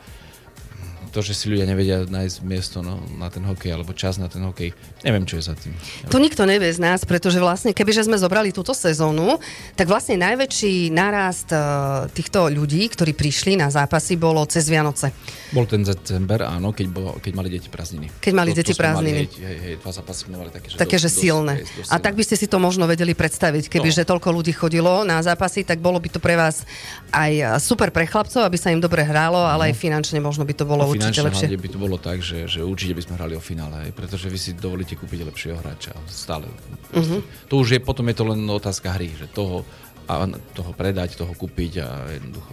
to, 1.09 1.19
že 1.23 1.33
si 1.33 1.45
ľudia 1.49 1.65
nevedia 1.65 2.03
nájsť 2.05 2.37
miesto 2.43 2.85
no, 2.85 2.99
na 3.17 3.31
ten 3.31 3.43
hokej 3.43 3.71
alebo 3.73 3.95
čas 3.95 4.19
na 4.19 4.27
ten 4.27 4.43
hokej, 4.43 4.75
neviem, 5.01 5.23
čo 5.23 5.39
je 5.39 5.43
za 5.47 5.55
tým. 5.55 5.73
To 6.11 6.19
nikto 6.19 6.43
nevie 6.43 6.69
z 6.69 6.79
nás, 6.79 7.07
pretože 7.07 7.39
vlastne, 7.39 7.71
kebyže 7.71 8.07
sme 8.07 8.19
zobrali 8.19 8.51
túto 8.51 8.75
sezónu, 8.75 9.39
tak 9.73 9.87
vlastne 9.87 10.19
najväčší 10.19 10.91
nárast 10.91 11.49
uh, 11.55 12.05
týchto 12.11 12.51
ľudí, 12.51 12.87
ktorí 12.91 13.15
prišli 13.15 13.55
na 13.57 13.71
zápasy, 13.71 14.19
bolo 14.19 14.43
cez 14.45 14.67
Vianoce. 14.67 15.11
Bol 15.55 15.63
ten 15.63 15.83
december, 15.83 16.43
áno, 16.43 16.75
keď, 16.75 16.87
bolo, 16.91 17.09
keď 17.23 17.31
mali 17.31 17.47
deti 17.47 17.71
prázdniny. 17.71 18.11
Keď 18.19 18.33
mali 18.35 18.51
to, 18.51 18.59
deti 18.59 18.73
to 18.75 18.79
prázdniny. 18.79 19.23
Mali, 19.31 19.43
hej, 19.47 19.57
hej, 19.63 19.75
dva 19.79 19.91
zápasy 19.95 20.19
sme 20.27 20.35
mali 20.35 20.51
také, 20.51 20.67
že, 20.67 20.75
také, 20.75 20.97
dosť, 20.99 21.05
že 21.07 21.09
silné. 21.09 21.53
Dosť, 21.63 21.73
dosť, 21.79 21.89
a 21.91 21.95
tak 22.03 22.13
by 22.19 22.23
ste 22.27 22.35
si 22.35 22.47
to 22.51 22.57
možno 22.59 22.83
vedeli 22.83 23.15
predstaviť, 23.15 23.71
kebyže 23.71 24.03
no. 24.03 24.09
toľko 24.11 24.29
ľudí 24.35 24.51
chodilo 24.51 25.07
na 25.07 25.23
zápasy, 25.23 25.63
tak 25.63 25.79
bolo 25.79 26.03
by 26.03 26.09
to 26.11 26.19
pre 26.19 26.35
vás 26.35 26.67
aj 27.15 27.61
super 27.63 27.95
pre 27.95 28.03
chlapcov, 28.03 28.43
aby 28.43 28.57
sa 28.59 28.75
im 28.75 28.83
dobre 28.83 29.07
hrálo, 29.07 29.39
ale 29.39 29.63
no. 29.63 29.67
aj 29.71 29.73
finančne 29.79 30.19
možno 30.19 30.43
by 30.43 30.53
to 30.53 30.67
bolo 30.67 30.83
no, 30.83 30.96
určite 30.97 31.23
lepšie. 31.23 31.57
by 31.57 31.69
to 31.69 31.79
bolo 31.79 31.97
tak, 32.01 32.19
že, 32.19 32.49
že 32.49 32.65
určite 32.65 32.97
by 32.97 33.01
sme 33.05 33.13
hrali 33.15 33.33
o 33.37 33.41
finále, 33.41 33.93
pretože 33.93 34.27
vy 34.27 34.39
si 34.39 34.51
dovolíte 34.57 34.97
kúpiť 34.97 35.27
lepšieho 35.27 35.57
hráča. 35.61 35.93
Stále. 36.09 36.49
Uh-huh. 36.93 37.21
To 37.47 37.61
už 37.61 37.77
je, 37.77 37.79
potom 37.79 38.09
je 38.09 38.15
to 38.17 38.23
len 38.25 38.41
otázka 38.49 38.95
hry, 38.97 39.13
že 39.13 39.29
toho, 39.29 39.67
a 40.09 40.25
toho 40.57 40.71
predať, 40.73 41.19
toho 41.19 41.31
kúpiť 41.37 41.71
a 41.83 41.89
jednoducho. 42.17 42.51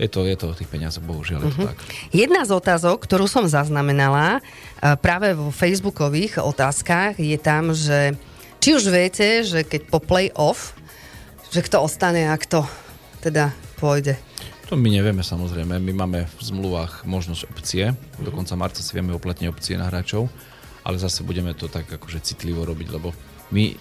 Je 0.00 0.08
to, 0.08 0.24
je 0.26 0.34
to 0.34 0.46
o 0.50 0.56
tých 0.56 0.70
peniazoch, 0.72 1.04
bohužiaľ, 1.04 1.46
uh-huh. 1.46 1.52
je 1.52 1.54
to 1.54 1.62
mhm. 1.62 1.70
tak. 1.70 1.78
Jedna 2.10 2.42
z 2.48 2.50
otázok, 2.56 2.96
ktorú 3.04 3.28
som 3.28 3.44
zaznamenala 3.46 4.38
e, 4.38 4.40
práve 4.98 5.36
vo 5.36 5.52
facebookových 5.52 6.42
otázkach, 6.42 7.20
je 7.20 7.38
tam, 7.38 7.76
že 7.76 8.16
či 8.62 8.78
už 8.78 8.84
viete, 8.88 9.42
že 9.42 9.66
keď 9.66 9.90
po 9.90 9.98
play-off, 9.98 10.74
že 11.52 11.60
kto 11.60 11.84
ostane 11.84 12.32
a 12.32 12.34
kto 12.40 12.64
teda 13.20 13.52
pôjde. 13.76 14.16
To 14.72 14.80
my 14.80 14.88
nevieme 14.88 15.20
samozrejme. 15.20 15.76
My 15.84 15.92
máme 15.92 16.24
v 16.24 16.40
zmluvách 16.40 17.04
možnosť 17.04 17.44
opcie. 17.52 17.92
Do 18.16 18.32
konca 18.32 18.56
marca 18.56 18.80
si 18.80 18.96
vieme 18.96 19.12
uplatniť 19.12 19.52
opcie 19.52 19.76
na 19.76 19.92
hráčov, 19.92 20.32
ale 20.80 20.96
zase 20.96 21.20
budeme 21.28 21.52
to 21.52 21.68
tak 21.68 21.84
akože 21.92 22.24
citlivo 22.24 22.64
robiť, 22.64 22.88
lebo 22.88 23.12
my 23.52 23.76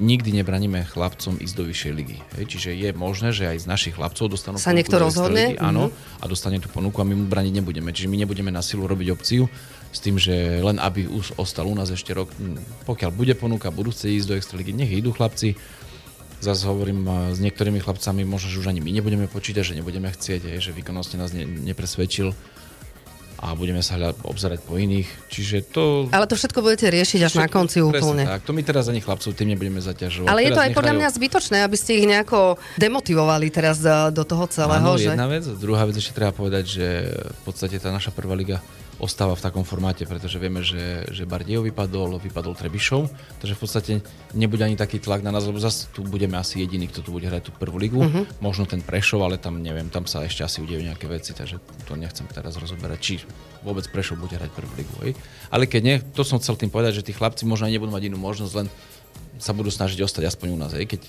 nikdy 0.00 0.40
nebraníme 0.40 0.88
chlapcom 0.88 1.36
ísť 1.44 1.54
do 1.60 1.68
vyššej 1.68 1.92
ligy. 1.92 2.24
Hej, 2.40 2.56
čiže 2.56 2.72
je 2.72 2.88
možné, 2.96 3.36
že 3.36 3.52
aj 3.52 3.58
z 3.60 3.66
našich 3.68 4.00
chlapcov 4.00 4.32
dostanú 4.32 4.56
sa 4.56 4.72
niekto 4.72 4.96
rozhodne. 4.96 5.52
Ligy, 5.52 5.60
áno, 5.60 5.92
mm-hmm. 5.92 6.24
a 6.24 6.24
dostane 6.24 6.56
tú 6.56 6.72
ponuku 6.72 6.96
a 6.96 7.04
my 7.04 7.20
mu 7.20 7.28
braniť 7.28 7.60
nebudeme. 7.60 7.92
Čiže 7.92 8.08
my 8.08 8.24
nebudeme 8.24 8.48
na 8.48 8.64
silu 8.64 8.88
robiť 8.88 9.12
opciu 9.12 9.44
s 9.92 10.00
tým, 10.00 10.16
že 10.16 10.64
len 10.64 10.80
aby 10.80 11.04
už 11.04 11.36
ostal 11.36 11.68
u 11.68 11.76
nás 11.76 11.92
ešte 11.92 12.16
rok. 12.16 12.32
Pokiaľ 12.88 13.12
bude 13.12 13.36
ponuka, 13.36 13.68
budú 13.68 13.92
chcieť 13.92 14.24
ísť 14.24 14.28
do 14.32 14.38
extraligy, 14.40 14.72
nech 14.72 14.88
idú 14.88 15.12
chlapci 15.12 15.60
Zase 16.40 16.64
hovorím 16.64 17.04
a, 17.04 17.36
s 17.36 17.38
niektorými 17.38 17.84
chlapcami, 17.84 18.24
možno, 18.24 18.48
že 18.48 18.60
už 18.64 18.72
ani 18.72 18.80
my 18.80 18.90
nebudeme 18.90 19.28
počítať, 19.28 19.60
že 19.60 19.74
nebudeme 19.76 20.08
chcieť, 20.08 20.40
hej, 20.48 20.58
že 20.58 20.70
výkonnostne 20.72 21.20
nás 21.20 21.36
ne, 21.36 21.44
nepresvedčil 21.44 22.32
a 23.40 23.56
budeme 23.56 23.80
sa 23.80 23.96
hľad, 23.96 24.20
obzerať 24.20 24.60
po 24.68 24.76
iných. 24.76 25.08
Čiže 25.32 25.72
to... 25.72 26.12
Ale 26.12 26.28
to 26.28 26.36
všetko 26.36 26.60
budete 26.60 26.92
riešiť 26.92 27.20
až 27.24 27.34
na 27.40 27.48
konci 27.48 27.80
úplne. 27.80 28.28
tak, 28.28 28.44
to 28.44 28.52
my 28.52 28.60
teraz 28.60 28.92
ani 28.92 29.00
chlapcov 29.00 29.32
tým 29.32 29.56
nebudeme 29.56 29.80
zaťažovať. 29.80 30.28
Ale 30.28 30.44
je 30.44 30.52
teraz 30.52 30.56
to 30.56 30.64
aj 30.68 30.70
podľa 30.76 30.94
mňa 31.00 31.08
zbytočné, 31.16 31.56
aby 31.64 31.76
ste 31.80 32.04
ich 32.04 32.06
nejako 32.06 32.60
demotivovali 32.76 33.48
teraz 33.48 33.80
do, 33.80 34.12
do 34.12 34.28
toho 34.28 34.44
celého. 34.44 34.84
Áno, 34.84 35.00
že... 35.00 35.16
jedna 35.16 35.24
vec. 35.24 35.48
Druhá 35.56 35.88
vec 35.88 35.96
ešte 35.96 36.12
treba 36.12 36.36
povedať, 36.36 36.64
že 36.68 36.86
v 37.08 37.40
podstate 37.48 37.80
tá 37.80 37.88
naša 37.88 38.12
prvá 38.12 38.36
liga 38.36 38.60
ostáva 39.00 39.32
v 39.32 39.42
takom 39.42 39.64
formáte, 39.64 40.04
pretože 40.04 40.36
vieme, 40.36 40.60
že, 40.60 41.08
že 41.08 41.24
Bardejov 41.24 41.64
vypadol, 41.72 42.20
vypadol 42.20 42.52
Trebišov, 42.52 43.08
takže 43.40 43.56
v 43.56 43.60
podstate 43.60 43.92
nebude 44.36 44.60
ani 44.60 44.76
taký 44.76 45.00
tlak 45.00 45.24
na 45.24 45.32
nás, 45.32 45.48
lebo 45.48 45.56
zase 45.56 45.88
tu 45.90 46.04
budeme 46.04 46.36
asi 46.36 46.60
jediní, 46.60 46.86
kto 46.92 47.00
tu 47.00 47.10
bude 47.16 47.24
hrať 47.24 47.48
tú 47.48 47.52
prvú 47.56 47.80
ligu. 47.80 48.04
Uh-huh. 48.04 48.28
Možno 48.44 48.68
ten 48.68 48.84
Prešov, 48.84 49.24
ale 49.24 49.40
tam 49.40 49.58
neviem, 49.58 49.88
tam 49.88 50.04
sa 50.04 50.20
ešte 50.22 50.44
asi 50.44 50.60
udejú 50.60 50.84
nejaké 50.84 51.08
veci, 51.08 51.32
takže 51.32 51.56
to 51.88 51.96
nechcem 51.96 52.28
teraz 52.28 52.60
rozoberať, 52.60 52.98
či 53.00 53.14
vôbec 53.64 53.88
Prešov 53.88 54.20
bude 54.20 54.36
hrať 54.36 54.52
prvú 54.52 54.72
ligu. 54.76 54.94
Hej. 55.00 55.12
Ale 55.48 55.64
keď 55.64 55.80
nie, 55.82 55.96
to 56.12 56.20
som 56.20 56.36
chcel 56.36 56.60
tým 56.60 56.68
povedať, 56.68 57.00
že 57.00 57.06
tí 57.08 57.12
chlapci 57.16 57.48
možno 57.48 57.66
aj 57.66 57.72
nebudú 57.72 57.90
mať 57.96 58.04
inú 58.12 58.20
možnosť, 58.20 58.52
len 58.60 58.68
sa 59.40 59.56
budú 59.56 59.72
snažiť 59.72 60.04
ostať 60.04 60.28
aspoň 60.28 60.48
u 60.52 60.58
nás. 60.60 60.76
Hej. 60.76 60.86
Keď 60.96 61.00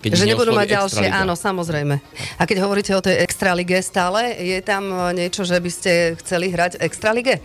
keď 0.00 0.16
že 0.16 0.32
nebudú 0.32 0.56
mať 0.56 0.80
ďalšie, 0.80 1.06
áno, 1.12 1.36
samozrejme. 1.36 2.00
A 2.40 2.42
keď 2.48 2.64
hovoríte 2.64 2.96
o 2.96 3.04
tej 3.04 3.20
extralige 3.20 3.76
stále, 3.84 4.32
je 4.32 4.56
tam 4.64 5.12
niečo, 5.12 5.44
že 5.44 5.60
by 5.60 5.70
ste 5.70 5.92
chceli 6.24 6.48
hrať 6.48 6.80
extralige? 6.80 7.44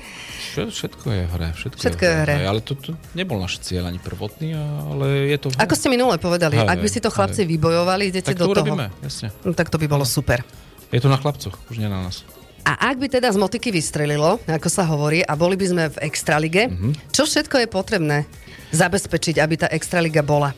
Všetko 0.56 1.08
je 1.12 1.24
hre. 1.28 1.48
Všetko, 1.52 1.80
všetko 1.84 2.04
je 2.08 2.16
hre. 2.24 2.36
Ale 2.48 2.64
to, 2.64 2.80
to 2.80 2.96
nebol 3.12 3.36
náš 3.44 3.60
cieľ 3.60 3.92
ani 3.92 4.00
prvotný, 4.00 4.56
ale 4.56 5.36
je 5.36 5.38
to... 5.44 5.48
Ako 5.60 5.76
ste 5.76 5.92
minule 5.92 6.16
povedali, 6.16 6.56
hej, 6.56 6.64
ak 6.64 6.80
by 6.80 6.90
si 6.90 7.04
to 7.04 7.12
chlapci 7.12 7.44
hej. 7.44 7.60
vybojovali, 7.60 8.04
idete 8.08 8.32
tak 8.32 8.40
to 8.40 8.48
do 8.48 8.56
urobíme, 8.56 8.88
toho. 8.88 9.04
Jasne. 9.04 9.28
No, 9.44 9.52
tak 9.52 9.68
to 9.68 9.76
by 9.76 9.92
bolo 9.92 10.08
super. 10.08 10.40
Je 10.96 11.04
to 11.04 11.12
na 11.12 11.20
chlapcoch, 11.20 11.60
už 11.68 11.84
nie 11.84 11.92
na 11.92 12.08
nás. 12.08 12.24
A 12.66 12.90
ak 12.90 12.98
by 12.98 13.12
teda 13.12 13.30
z 13.30 13.38
motiky 13.38 13.70
vystrelilo, 13.70 14.42
ako 14.48 14.70
sa 14.72 14.88
hovorí, 14.90 15.22
a 15.22 15.38
boli 15.38 15.54
by 15.54 15.66
sme 15.70 15.84
v 15.92 15.98
Extralige, 16.08 16.66
mm-hmm. 16.66 17.14
čo 17.14 17.28
všetko 17.30 17.62
je 17.62 17.68
potrebné 17.70 18.18
zabezpečiť, 18.74 19.38
aby 19.38 19.54
tá 19.60 19.68
Extraliga 19.70 20.26
bola? 20.26 20.50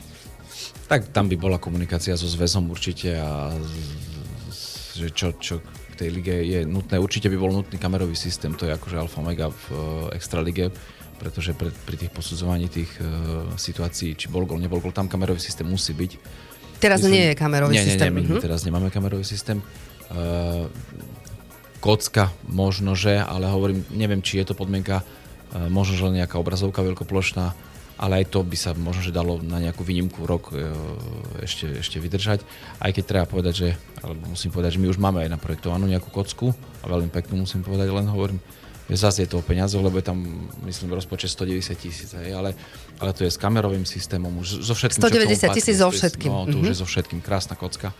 Tak 0.88 1.12
tam 1.12 1.28
by 1.28 1.36
bola 1.36 1.60
komunikácia 1.60 2.16
so 2.16 2.32
zväzom 2.32 2.72
určite 2.72 3.20
a 3.20 3.52
že 4.96 5.12
čo, 5.12 5.36
čo 5.36 5.60
k 5.62 5.94
tej 6.00 6.10
lige 6.10 6.36
je 6.48 6.64
nutné. 6.64 6.96
Určite 6.96 7.28
by 7.28 7.38
bol 7.38 7.52
nutný 7.52 7.76
kamerový 7.76 8.16
systém, 8.16 8.56
to 8.56 8.66
je 8.66 8.74
akože 8.74 8.96
alfa 8.98 9.20
mega 9.20 9.52
v 9.52 9.64
uh, 9.76 9.78
Extralige, 10.16 10.72
pretože 11.20 11.54
pre, 11.54 11.70
pri 11.70 12.00
tých 12.00 12.12
posudzovaní 12.16 12.72
tých 12.72 12.90
uh, 13.04 13.52
situácií, 13.60 14.16
či 14.16 14.32
bol 14.32 14.48
gol, 14.48 14.64
nebol 14.64 14.80
gol, 14.80 14.96
tam 14.96 15.12
kamerový 15.12 15.44
systém 15.44 15.68
musí 15.68 15.92
byť. 15.92 16.12
Teraz 16.80 17.04
Myslím, 17.04 17.14
nie 17.14 17.26
je 17.30 17.36
kamerový 17.36 17.74
nie, 17.78 17.84
systém. 17.84 18.10
Nie, 18.14 18.24
nie, 18.24 18.30
my 18.30 18.34
uh-huh. 18.38 18.42
teraz 18.42 18.62
nemáme 18.64 18.88
kamerový 18.88 19.28
systém. 19.28 19.60
Uh, 20.08 20.72
kocka 21.84 22.32
možno, 22.48 22.96
že, 22.96 23.20
ale 23.20 23.52
hovorím, 23.52 23.84
neviem, 23.92 24.24
či 24.24 24.40
je 24.40 24.50
to 24.50 24.56
podmienka, 24.56 25.04
uh, 25.04 25.68
možno, 25.68 26.00
že 26.00 26.16
nejaká 26.16 26.40
obrazovka 26.40 26.80
veľkoplošná, 26.80 27.54
ale 27.98 28.24
aj 28.24 28.26
to 28.30 28.46
by 28.46 28.58
sa 28.58 28.78
možno, 28.78 29.02
že 29.02 29.10
dalo 29.10 29.42
na 29.42 29.58
nejakú 29.58 29.82
výnimku 29.82 30.30
rok 30.30 30.54
e, 30.54 30.70
ešte, 31.42 31.82
ešte 31.82 31.98
vydržať. 31.98 32.46
Aj 32.78 32.94
keď 32.94 33.04
treba 33.04 33.26
povedať, 33.26 33.54
že, 33.54 33.70
alebo 34.06 34.38
musím 34.38 34.54
povedať, 34.54 34.78
že 34.78 34.82
my 34.86 34.88
už 34.94 35.02
máme 35.02 35.26
aj 35.26 35.34
naprojektovanú 35.34 35.90
nejakú 35.90 36.14
kocku 36.14 36.54
a 36.54 36.86
veľmi 36.86 37.10
peknú 37.10 37.42
musím 37.42 37.66
povedať, 37.66 37.90
len 37.90 38.06
hovorím, 38.06 38.38
že 38.88 38.98
zase 39.02 39.26
je 39.26 39.30
to 39.34 39.42
o 39.42 39.44
peniazoch, 39.44 39.84
lebo 39.84 40.00
je 40.00 40.06
tam, 40.08 40.48
myslím, 40.64 40.96
rozpočet 40.96 41.34
190 41.34 41.76
tisíc, 41.76 42.10
ale, 42.16 42.56
ale 43.02 43.12
to 43.12 43.28
je 43.28 43.32
s 43.34 43.36
kamerovým 43.42 43.84
systémom, 43.84 44.32
už 44.40 44.64
so 44.64 44.78
všetkým, 44.78 45.04
190 45.04 45.58
tisíc 45.58 45.76
so 45.82 45.92
všetkým. 45.92 46.32
No, 46.32 46.48
to 46.48 46.56
mm-hmm. 46.56 46.64
už 46.64 46.68
je 46.72 46.78
so 46.80 46.88
všetkým, 46.88 47.20
krásna 47.20 47.60
kocka. 47.60 47.92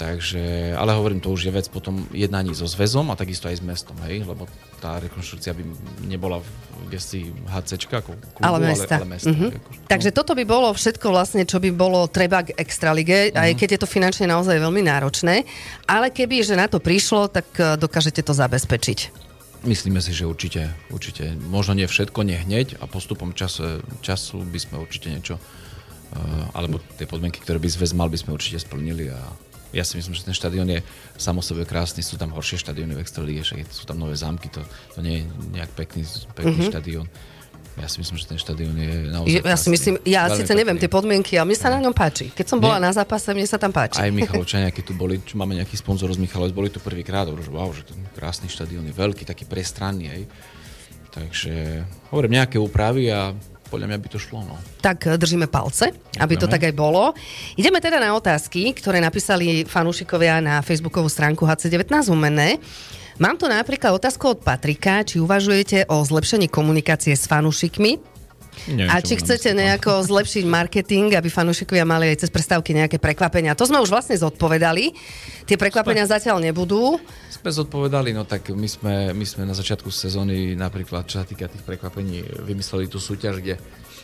Takže, 0.00 0.72
ale 0.80 0.96
hovorím, 0.96 1.20
to 1.20 1.28
už 1.28 1.44
je 1.44 1.52
vec 1.52 1.68
potom 1.68 2.08
jednaní 2.08 2.56
so 2.56 2.64
zväzom 2.64 3.12
a 3.12 3.20
takisto 3.20 3.52
aj 3.52 3.60
s 3.60 3.62
mestom, 3.62 3.92
hej, 4.08 4.24
lebo 4.24 4.48
tá 4.80 4.96
rekonštrukcia 4.96 5.52
by 5.52 5.60
nebola 6.08 6.40
v 6.40 6.48
gesti 6.88 7.28
HCčka 7.44 8.00
ako 8.00 8.16
klubu, 8.16 8.40
ale 8.40 8.64
mesta. 8.64 8.96
Ale, 8.96 9.04
ale 9.04 9.12
mesta 9.12 9.28
mm-hmm. 9.28 9.50
Ako, 9.60 9.68
no. 9.76 9.84
Takže 9.92 10.10
toto 10.16 10.32
by 10.32 10.44
bolo 10.48 10.72
všetko 10.72 11.04
vlastne, 11.12 11.44
čo 11.44 11.60
by 11.60 11.68
bolo 11.76 12.08
treba 12.08 12.40
k 12.40 12.56
Extralige, 12.56 13.28
mm-hmm. 13.28 13.44
aj 13.44 13.50
keď 13.60 13.68
je 13.76 13.80
to 13.84 13.88
finančne 13.92 14.24
naozaj 14.24 14.56
veľmi 14.56 14.80
náročné, 14.88 15.44
ale 15.84 16.08
keby, 16.08 16.48
že 16.48 16.56
na 16.56 16.64
to 16.64 16.80
prišlo, 16.80 17.28
tak 17.28 17.52
e, 17.60 17.76
dokážete 17.76 18.24
to 18.24 18.32
zabezpečiť. 18.32 19.28
Myslíme 19.68 20.00
si, 20.00 20.16
že 20.16 20.24
určite, 20.24 20.72
určite, 20.88 21.36
možno 21.52 21.76
nie 21.76 21.84
všetko, 21.84 22.24
nie 22.24 22.40
hneď 22.40 22.80
a 22.80 22.88
postupom 22.88 23.36
času, 23.36 23.84
času 24.00 24.48
by 24.48 24.56
sme 24.56 24.80
určite 24.80 25.12
niečo, 25.12 25.36
uh, 25.36 26.56
alebo 26.56 26.80
tie 26.96 27.04
podmienky, 27.04 27.44
ktoré 27.44 27.60
by 27.60 27.68
zväz 27.68 27.92
mal, 27.92 28.08
by 28.08 28.16
sme 28.16 28.32
určite 28.32 28.56
splnili 28.56 29.12
a 29.12 29.20
ja 29.70 29.86
si 29.86 29.94
myslím, 29.98 30.14
že 30.14 30.26
ten 30.26 30.34
štadión 30.34 30.66
je 30.66 30.82
samo 31.14 31.38
sebe 31.40 31.62
krásny, 31.62 32.02
sú 32.02 32.18
tam 32.18 32.34
horšie 32.34 32.58
štadióny 32.58 32.98
v 32.98 33.00
Extralíge, 33.02 33.46
sú 33.70 33.84
tam 33.86 34.02
nové 34.02 34.18
zámky, 34.18 34.50
to, 34.50 34.62
to 34.94 35.00
nie 35.02 35.22
je 35.22 35.24
nejak 35.54 35.70
pekný, 35.78 36.02
pekný 36.34 36.58
mm-hmm. 36.58 36.72
štadión. 36.74 37.06
Ja 37.78 37.86
si 37.86 38.02
myslím, 38.02 38.18
že 38.18 38.26
ten 38.26 38.36
štadión 38.36 38.74
je 38.74 39.08
naozaj 39.08 39.46
Ja 39.46 39.56
si 39.56 39.68
myslím, 39.70 39.94
ja 40.02 40.26
síce 40.28 40.52
neviem 40.58 40.74
tie 40.74 40.90
podmienky, 40.90 41.38
ale 41.38 41.54
mne 41.54 41.58
sa 41.58 41.70
na 41.70 41.78
ňom 41.78 41.94
páči. 41.94 42.28
Keď 42.34 42.46
som 42.50 42.58
bola 42.58 42.82
Nie. 42.82 42.90
na 42.90 42.92
zápase, 42.92 43.30
mne 43.30 43.46
sa 43.46 43.62
tam 43.62 43.70
páči. 43.70 44.02
Aj 44.02 44.10
Michalovčania, 44.20 44.74
keď 44.74 44.90
tu 44.90 44.92
boli, 44.98 45.22
čo 45.22 45.38
máme 45.38 45.54
nejaký 45.54 45.78
sponzor 45.78 46.10
z 46.10 46.18
Michalovec, 46.18 46.50
boli 46.50 46.68
tu 46.68 46.82
prvýkrát, 46.82 47.30
že 47.30 47.48
wow, 47.48 47.70
že 47.70 47.86
ten 47.86 48.02
krásny 48.12 48.50
štadión 48.50 48.84
je 48.90 48.94
veľký, 48.94 49.22
taký 49.22 49.46
prestranný, 49.46 50.10
aj. 50.10 50.22
Takže 51.10 51.54
hovorím 52.10 52.42
nejaké 52.42 52.58
úpravy 52.58 53.10
a 53.10 53.34
podľa 53.70 53.86
mňa 53.94 53.98
by 54.02 54.08
to 54.10 54.18
šlo. 54.18 54.42
No. 54.42 54.58
Tak 54.82 55.06
e, 55.06 55.14
držíme 55.14 55.46
palce, 55.46 55.94
aby 56.18 56.34
to 56.34 56.50
tak 56.50 56.66
aj 56.66 56.74
bolo. 56.74 57.14
Ideme 57.54 57.78
teda 57.78 58.02
na 58.02 58.18
otázky, 58.18 58.74
ktoré 58.74 58.98
napísali 58.98 59.62
fanúšikovia 59.62 60.42
na 60.42 60.58
facebookovú 60.60 61.06
stránku 61.06 61.46
HC19 61.46 62.10
Umené. 62.10 62.58
Mám 63.22 63.38
tu 63.38 63.46
napríklad 63.46 63.94
otázku 63.94 64.34
od 64.34 64.38
Patrika, 64.42 65.06
či 65.06 65.22
uvažujete 65.22 65.86
o 65.92 66.02
zlepšení 66.02 66.50
komunikácie 66.50 67.14
s 67.14 67.30
fanúšikmi 67.30 68.09
Neviem, 68.68 68.90
a 68.92 69.00
či 69.00 69.16
chcete 69.16 69.50
nejako 69.56 70.04
zlepšiť 70.04 70.44
marketing, 70.44 71.16
aby 71.16 71.32
fanúšikovia 71.32 71.88
mali 71.88 72.12
aj 72.12 72.26
cez 72.26 72.30
prestávky 72.30 72.76
nejaké 72.76 73.00
prekvapenia. 73.00 73.56
To 73.56 73.64
sme 73.64 73.80
už 73.80 73.88
vlastne 73.88 74.18
zodpovedali. 74.18 74.92
Tie 75.48 75.56
prekvapenia 75.56 76.04
sme, 76.04 76.14
zatiaľ 76.20 76.38
nebudú. 76.44 77.00
Sme 77.32 77.50
zodpovedali, 77.50 78.12
no 78.12 78.28
tak 78.28 78.52
my 78.52 78.68
sme, 78.68 78.94
my 79.16 79.26
sme 79.26 79.48
na 79.48 79.56
začiatku 79.56 79.88
sezóny 79.88 80.54
napríklad, 80.54 81.08
čo 81.08 81.22
sa 81.22 81.26
týka 81.26 81.48
tých 81.48 81.64
prekvapení, 81.64 82.20
vymysleli 82.44 82.86
tú 82.86 83.00
súťaž, 83.00 83.40
kde 83.40 83.54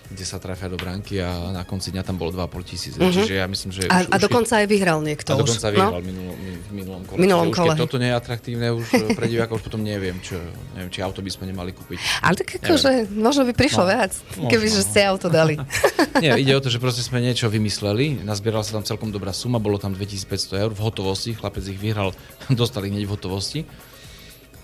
kde 0.07 0.25
sa 0.25 0.39
trafia 0.39 0.71
do 0.71 0.79
bránky 0.79 1.19
a 1.19 1.51
na 1.51 1.67
konci 1.67 1.91
dňa 1.91 2.03
tam 2.07 2.15
bolo 2.15 2.31
2,5 2.31 2.71
tisíc. 2.71 2.95
Uh-huh. 2.95 3.11
Čiže 3.11 3.43
ja 3.43 3.47
myslím, 3.51 3.71
že... 3.75 3.83
A, 3.91 4.07
už, 4.07 4.15
a 4.15 4.17
dokonca 4.23 4.55
už, 4.55 4.61
aj 4.63 4.67
vyhral 4.71 4.99
niekto 5.03 5.35
A 5.35 5.43
dokonca 5.43 5.67
už. 5.67 5.75
vyhral 5.75 5.99
no? 5.99 6.07
minulom, 6.07 6.37
v 6.39 6.71
minulom 6.71 7.03
kole. 7.03 7.19
Minulom 7.19 7.49
kole. 7.51 7.75
Už, 7.75 7.83
toto 7.83 7.99
nie 7.99 8.11
je 8.11 8.17
atraktívne 8.17 8.71
už 8.71 8.87
pre 9.19 9.27
divákov, 9.27 9.59
už 9.59 9.65
potom 9.67 9.83
neviem, 9.83 10.15
čo, 10.23 10.39
neviem, 10.79 10.91
či 10.95 11.03
auto 11.03 11.19
by 11.27 11.31
sme 11.35 11.51
nemali 11.51 11.75
kúpiť. 11.75 11.99
Ale 12.23 12.35
tak 12.39 12.49
akože 12.63 13.11
možno 13.19 13.43
by 13.51 13.53
prišlo 13.59 13.83
no, 13.83 13.91
viac, 13.91 14.13
keby 14.47 14.67
že 14.71 14.83
ste 14.87 15.01
auto 15.03 15.27
dali. 15.27 15.59
nie, 16.23 16.31
ide 16.39 16.55
o 16.55 16.63
to, 16.63 16.71
že 16.71 16.79
proste 16.79 17.03
sme 17.03 17.19
niečo 17.19 17.51
vymysleli, 17.51 18.23
nazbierala 18.23 18.63
sa 18.63 18.79
tam 18.79 18.87
celkom 18.87 19.11
dobrá 19.11 19.35
suma, 19.35 19.59
bolo 19.59 19.83
tam 19.83 19.91
2500 19.91 20.63
eur 20.63 20.71
v 20.71 20.81
hotovosti, 20.87 21.35
chlapec 21.35 21.67
ich 21.67 21.83
vyhral, 21.83 22.15
dostali 22.55 22.95
hneď 22.95 23.11
v 23.11 23.13
hotovosti. 23.13 23.61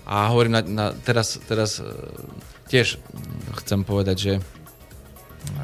A 0.03 0.31
hovorím, 0.31 0.59
na, 0.59 0.61
na, 0.67 0.85
teraz, 0.91 1.39
teraz 1.47 1.79
e, 1.79 1.87
tiež 2.67 2.99
chcem 3.63 3.87
povedať, 3.87 4.17
že 4.19 4.33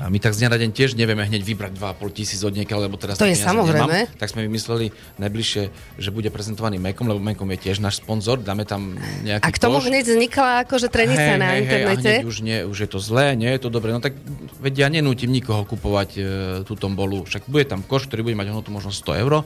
my 0.09 0.19
tak 0.19 0.33
z 0.33 0.43
dňa 0.43 0.49
na 0.49 0.57
deň 0.59 0.69
tiež 0.73 0.97
nevieme 0.97 1.23
hneď 1.23 1.41
vybrať 1.45 1.77
2,5 1.77 2.17
tisíc 2.17 2.41
od 2.41 2.53
niekiaľ, 2.53 2.89
lebo 2.89 2.97
teraz 2.97 3.15
to 3.15 3.29
je 3.29 3.37
samozrejme. 3.37 4.09
Nemám, 4.09 4.17
tak 4.17 4.27
sme 4.33 4.45
vymysleli 4.49 4.91
najbližšie, 5.21 5.63
že 6.01 6.09
bude 6.09 6.29
prezentovaný 6.33 6.81
Mekom, 6.81 7.07
lebo 7.07 7.21
Mekom 7.21 7.47
je 7.53 7.69
tiež 7.69 7.79
náš 7.79 8.01
sponzor, 8.01 8.41
dáme 8.41 8.65
tam 8.65 8.97
nejaký 9.23 9.45
A 9.45 9.49
k 9.53 9.59
tomu 9.61 9.79
koš. 9.79 9.87
hneď 9.87 10.03
vznikla 10.09 10.67
akože 10.67 10.87
trenica 10.89 11.33
hey, 11.33 11.39
na 11.39 11.47
hey, 11.53 11.59
internete. 11.63 12.09
Hey, 12.09 12.21
a 12.21 12.27
už, 12.27 12.37
nie, 12.41 12.57
už 12.65 12.77
je 12.83 12.89
to 12.89 12.99
zlé, 12.99 13.37
nie 13.37 13.49
je 13.53 13.59
to 13.61 13.69
dobré. 13.69 13.93
No 13.93 14.01
tak 14.01 14.17
veď 14.59 14.73
ja 14.83 14.87
nenútim 14.89 15.29
nikoho 15.29 15.63
kupovať 15.63 16.09
e, 16.17 16.21
tú 16.65 16.73
tombolu. 16.73 17.23
Však 17.29 17.45
bude 17.45 17.69
tam 17.69 17.85
koš, 17.85 18.09
ktorý 18.09 18.27
bude 18.27 18.37
mať 18.37 18.51
hodnotu 18.51 18.73
možno 18.73 18.89
100 18.91 19.23
eur. 19.23 19.45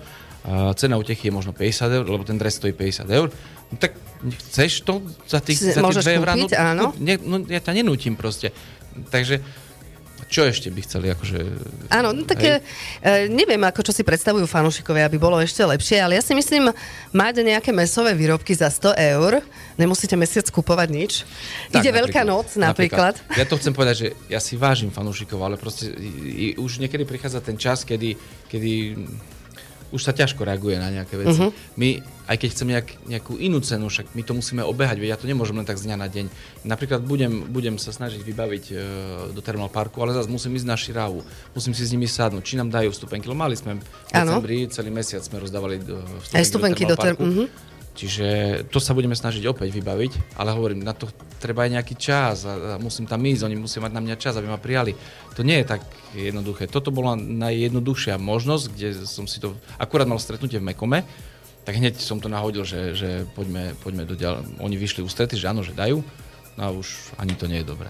Cena 0.76 1.00
utechy 1.00 1.32
je 1.32 1.34
možno 1.34 1.56
50 1.56 1.98
eur, 2.04 2.04
lebo 2.04 2.28
ten 2.28 2.36
dres 2.36 2.60
stojí 2.60 2.76
50 2.76 3.08
eur. 3.08 3.32
No 3.72 3.76
tak 3.80 3.96
chceš 4.52 4.84
to 4.84 5.00
za 5.24 5.40
tých, 5.40 5.72
za 5.72 5.80
tých 5.80 6.04
2 6.04 6.20
eur? 6.20 6.28
No, 6.36 6.48
áno. 6.52 6.84
No, 7.00 7.14
no, 7.24 7.36
ja 7.48 7.64
ťa 7.64 7.80
nenútim 7.80 8.20
proste. 8.20 8.52
Takže 9.08 9.40
čo 10.34 10.42
ešte 10.50 10.74
by 10.74 10.82
chceli? 10.82 11.14
Akože, 11.14 11.38
Áno, 11.94 12.10
no 12.10 12.26
také, 12.26 12.66
e, 13.06 13.30
neviem, 13.30 13.62
ako 13.62 13.86
čo 13.86 13.94
si 13.94 14.02
predstavujú 14.02 14.50
fanúšikovia, 14.50 15.06
aby 15.06 15.22
bolo 15.22 15.38
ešte 15.38 15.62
lepšie, 15.62 16.02
ale 16.02 16.18
ja 16.18 16.24
si 16.26 16.34
myslím, 16.34 16.74
mať 17.14 17.46
nejaké 17.46 17.70
mesové 17.70 18.18
výrobky 18.18 18.58
za 18.58 18.74
100 18.74 18.98
eur, 19.14 19.46
nemusíte 19.78 20.18
mesiac 20.18 20.50
kupovať 20.50 20.90
nič. 20.90 21.12
Tak, 21.70 21.86
Ide 21.86 21.94
napríklad, 21.94 22.02
Veľká 22.02 22.22
noc 22.26 22.48
napríklad. 22.58 23.14
napríklad. 23.22 23.38
Ja 23.38 23.46
to 23.46 23.62
chcem 23.62 23.74
povedať, 23.78 23.96
že 23.96 24.08
ja 24.26 24.42
si 24.42 24.58
vážim 24.58 24.90
fanúšikov, 24.90 25.38
ale 25.38 25.62
proste 25.62 25.94
už 26.58 26.82
niekedy 26.82 27.06
prichádza 27.06 27.38
ten 27.38 27.62
čas, 27.62 27.86
kedy, 27.86 28.18
kedy 28.50 28.98
už 29.94 30.02
sa 30.02 30.12
ťažko 30.12 30.42
reaguje 30.42 30.82
na 30.82 30.90
nejaké 30.90 31.22
veci. 31.22 31.38
Uh-huh. 31.38 31.54
My, 31.78 32.02
aj 32.26 32.38
keď 32.42 32.50
chceme 32.50 32.70
nejak, 32.74 32.90
nejakú 33.06 33.34
inú 33.38 33.62
cenu, 33.62 33.86
však 33.86 34.18
my 34.18 34.26
to 34.26 34.34
musíme 34.34 34.66
obehať, 34.66 34.98
veď 34.98 35.10
ja 35.14 35.22
to 35.22 35.30
nemôžem 35.30 35.54
len 35.54 35.70
tak 35.70 35.78
z 35.78 35.94
dňa 35.94 35.98
na 36.02 36.10
deň. 36.10 36.26
Napríklad 36.66 37.06
budem, 37.06 37.46
budem 37.54 37.78
sa 37.78 37.94
snažiť 37.94 38.26
vybaviť 38.26 38.64
e, 38.74 38.76
do 39.38 39.42
Thermal 39.46 39.70
Parku, 39.70 40.02
ale 40.02 40.18
zase 40.18 40.34
musím 40.34 40.58
ísť 40.58 40.66
na 40.66 40.74
Širávu, 40.74 41.22
musím 41.54 41.78
si 41.78 41.86
s 41.86 41.94
nimi 41.94 42.10
sadnúť, 42.10 42.42
či 42.42 42.58
nám 42.58 42.74
dajú 42.74 42.90
vstupenky, 42.90 43.30
lebo 43.30 43.38
mali 43.38 43.54
sme 43.54 43.78
v 43.78 43.86
decembri, 44.10 44.66
celý 44.74 44.90
mesiac 44.90 45.22
sme 45.22 45.38
rozdávali 45.38 45.78
e, 45.78 45.82
vstupenky, 45.86 46.38
aj 46.42 46.44
vstupenky 46.50 46.84
do 46.90 46.96
Thermal 46.98 47.14
Parku. 47.14 47.30
Uh-huh. 47.30 47.48
Čiže 47.94 48.28
to 48.74 48.82
sa 48.82 48.98
budeme 48.98 49.14
snažiť 49.14 49.46
opäť 49.46 49.70
vybaviť, 49.70 50.36
ale 50.42 50.50
hovorím, 50.50 50.82
na 50.82 50.98
to 50.98 51.14
treba 51.38 51.70
aj 51.70 51.78
nejaký 51.78 51.94
čas 51.94 52.42
a, 52.42 52.82
musím 52.82 53.06
tam 53.06 53.22
ísť, 53.22 53.46
oni 53.46 53.56
musia 53.58 53.86
mať 53.86 53.94
na 53.94 54.02
mňa 54.02 54.16
čas, 54.18 54.34
aby 54.34 54.50
ma 54.50 54.58
prijali. 54.58 54.98
To 55.38 55.46
nie 55.46 55.62
je 55.62 55.78
tak 55.78 55.86
jednoduché. 56.18 56.66
Toto 56.66 56.90
bola 56.90 57.14
najjednoduchšia 57.14 58.18
možnosť, 58.18 58.66
kde 58.74 58.90
som 59.06 59.30
si 59.30 59.38
to 59.38 59.54
akurát 59.78 60.10
mal 60.10 60.18
stretnutie 60.18 60.58
v 60.58 60.74
Mekome, 60.74 61.06
tak 61.64 61.78
hneď 61.78 62.02
som 62.02 62.18
to 62.20 62.28
nahodil, 62.28 62.66
že, 62.66 62.98
že 62.98 63.10
poďme, 63.38 63.78
poďme 63.80 64.04
do 64.10 64.18
ďalej. 64.18 64.60
Oni 64.60 64.76
vyšli 64.76 65.06
ústrety, 65.06 65.38
že 65.38 65.48
áno, 65.48 65.64
že 65.64 65.72
dajú 65.72 66.04
No 66.58 66.62
a 66.64 66.70
už 66.70 67.18
ani 67.18 67.34
to 67.36 67.50
nie 67.50 67.62
je 67.62 67.70
dobré. 67.70 67.90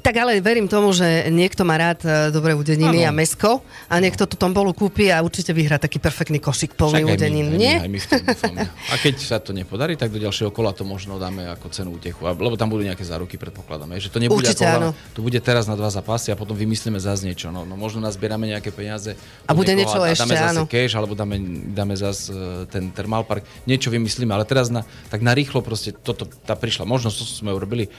Tak 0.00 0.14
ale 0.16 0.40
verím 0.40 0.64
tomu, 0.70 0.94
že 0.96 1.28
niekto 1.28 1.60
má 1.66 1.76
rád 1.76 2.00
e, 2.06 2.32
dobré 2.32 2.56
udeniny 2.56 3.04
ano. 3.04 3.10
a 3.10 3.12
mesko 3.12 3.60
a 3.90 4.00
niekto 4.00 4.24
tú 4.24 4.38
tombolu 4.38 4.72
kúpi 4.72 5.12
a 5.12 5.20
určite 5.20 5.52
vyhrá 5.52 5.76
taký 5.76 6.00
perfektný 6.00 6.40
košík 6.40 6.72
plný 6.72 7.04
udenín, 7.04 7.52
nie? 7.52 7.76
Aj 7.76 7.90
my, 7.90 7.98
aj 8.00 8.52
my 8.54 8.64
a 8.64 8.94
keď 8.96 9.14
sa 9.20 9.36
to 9.42 9.52
nepodarí, 9.52 10.00
tak 10.00 10.08
do 10.08 10.16
ďalšieho 10.16 10.48
kola 10.54 10.72
to 10.72 10.88
možno 10.88 11.20
dáme 11.20 11.44
ako 11.52 11.68
cenu 11.68 11.92
útechu, 11.98 12.22
lebo 12.24 12.56
tam 12.56 12.72
budú 12.72 12.86
nejaké 12.86 13.04
záruky, 13.04 13.36
predpokladáme. 13.36 14.00
Že 14.00 14.08
to 14.08 14.18
nebude 14.22 14.46
určite, 14.46 14.64
ako, 14.64 14.76
áno. 14.80 14.88
to 15.12 15.20
bude 15.20 15.36
teraz 15.44 15.68
na 15.68 15.76
dva 15.76 15.92
zápasy 15.92 16.32
a 16.32 16.36
potom 16.38 16.56
vymyslíme 16.56 16.96
zase 16.96 17.28
niečo. 17.28 17.52
No, 17.52 17.68
no 17.68 17.76
možno 17.76 18.00
nazbierame 18.00 18.48
nejaké 18.48 18.72
peniaze 18.72 19.18
a 19.44 19.52
bude 19.52 19.76
niečo 19.76 20.00
a 20.00 20.08
ešte, 20.08 20.24
dáme 20.24 20.34
áno. 20.40 20.64
zase 20.64 20.70
cash, 20.70 20.94
alebo 20.96 21.12
dáme, 21.12 21.36
dáme 21.76 21.94
zase 21.98 22.32
ten 22.72 22.88
termal 22.94 23.26
park, 23.28 23.44
niečo 23.68 23.92
vymyslíme, 23.92 24.32
ale 24.32 24.48
teraz 24.48 24.72
na, 24.72 24.86
tak 25.12 25.20
na 25.20 25.36
rýchlo 25.36 25.60
proste 25.60 25.92
toto, 25.92 26.24
tá 26.24 26.56
prišla 26.56 26.88
možnosť, 26.88 27.16
to 27.20 27.24
sme 27.26 27.52
urobili 27.52 27.92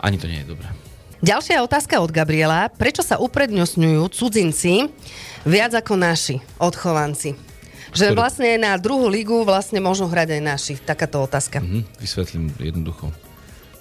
ani 0.00 0.16
to 0.16 0.26
nie 0.26 0.42
je 0.42 0.50
dobré. 0.50 0.68
Ďalšia 1.20 1.60
otázka 1.60 2.00
od 2.00 2.08
Gabriela. 2.16 2.72
Prečo 2.72 3.04
sa 3.04 3.20
uprednostňujú 3.20 4.08
cudzinci 4.08 4.88
viac 5.44 5.76
ako 5.76 6.00
naši 6.00 6.40
odchovanci? 6.56 7.36
Že 7.92 8.14
Ktorý? 8.14 8.16
vlastne 8.16 8.50
na 8.56 8.72
druhú 8.80 9.04
ligu 9.12 9.44
vlastne 9.44 9.84
môžu 9.84 10.08
hrať 10.08 10.40
aj 10.40 10.42
naši. 10.42 10.72
Takáto 10.80 11.20
otázka. 11.20 11.60
Mm-hmm, 11.60 11.82
vysvetlím 12.00 12.44
jednoducho. 12.56 13.12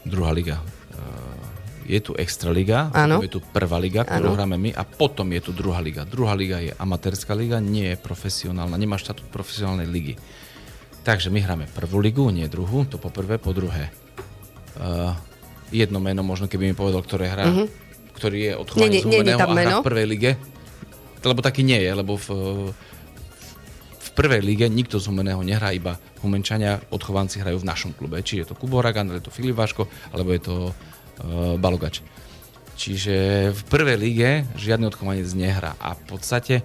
Druhá 0.03 0.35
liga. 0.35 0.59
Eh, 0.91 1.95
je 1.95 1.99
tu 2.03 2.11
extra 2.19 2.53
liga, 2.53 2.93
je 3.23 3.31
tu 3.33 3.41
prvá 3.41 3.81
liga, 3.81 4.05
ktorú 4.05 4.29
ano. 4.29 4.37
hráme 4.37 4.61
my 4.61 4.77
a 4.77 4.85
potom 4.85 5.25
je 5.33 5.41
tu 5.41 5.55
druhá 5.55 5.81
liga. 5.81 6.05
Druhá 6.05 6.37
liga 6.37 6.61
je 6.61 6.69
amatérska 6.77 7.33
liga, 7.33 7.57
nie 7.57 7.95
je 7.95 7.97
profesionálna, 7.97 8.77
nemá 8.77 9.01
štatút 9.01 9.25
profesionálnej 9.33 9.89
ligy. 9.89 10.13
Takže 11.01 11.33
my 11.33 11.39
hráme 11.41 11.65
prvú 11.65 11.97
ligu, 11.97 12.21
nie 12.29 12.45
druhú, 12.45 12.85
to 12.85 13.01
po 13.01 13.09
prvé, 13.09 13.41
po 13.41 13.57
druhé. 13.57 13.89
Uh, 14.77 15.17
jedno 15.71 15.99
meno, 16.03 16.21
možno 16.25 16.49
keby 16.49 16.71
mi 16.71 16.75
povedal, 16.75 17.01
ktoré 17.01 17.31
hrá, 17.31 17.45
uh-huh. 17.47 17.67
ktorý 18.17 18.39
je 18.39 18.53
odchovaný 18.57 18.95
z 19.01 19.05
Humeného 19.05 19.39
a 19.39 19.47
hrá 19.47 19.73
v 19.79 19.87
prvej 19.87 20.07
lige. 20.09 20.31
Lebo 21.19 21.43
taký 21.43 21.67
nie 21.67 21.79
je, 21.83 21.91
lebo 21.91 22.15
v, 22.15 22.27
v 23.91 24.09
prvej 24.15 24.39
lige 24.39 24.65
nikto 24.71 24.97
z 24.97 25.11
Humeného 25.11 25.43
nehrá, 25.43 25.75
iba 25.75 25.99
Humenčania 26.23 26.79
odchovanci 26.91 27.43
hrajú 27.43 27.59
v 27.63 27.69
našom 27.69 27.91
klube. 27.95 28.23
Či 28.23 28.43
je 28.43 28.51
to 28.51 28.55
Kubo 28.55 28.79
Ragan, 28.79 29.11
je 29.11 29.23
to 29.23 29.31
Filip 29.31 29.55
Váško, 29.55 29.87
alebo 30.15 30.31
je 30.31 30.41
to 30.41 30.55
uh, 30.71 31.55
Balogač. 31.59 31.99
Čiže 32.79 33.49
v 33.51 33.61
prvej 33.67 33.97
lige 33.99 34.29
žiadny 34.55 34.87
odchovanec 34.87 35.27
nehrá. 35.35 35.75
A 35.83 35.99
v 35.99 36.03
podstate 36.07 36.63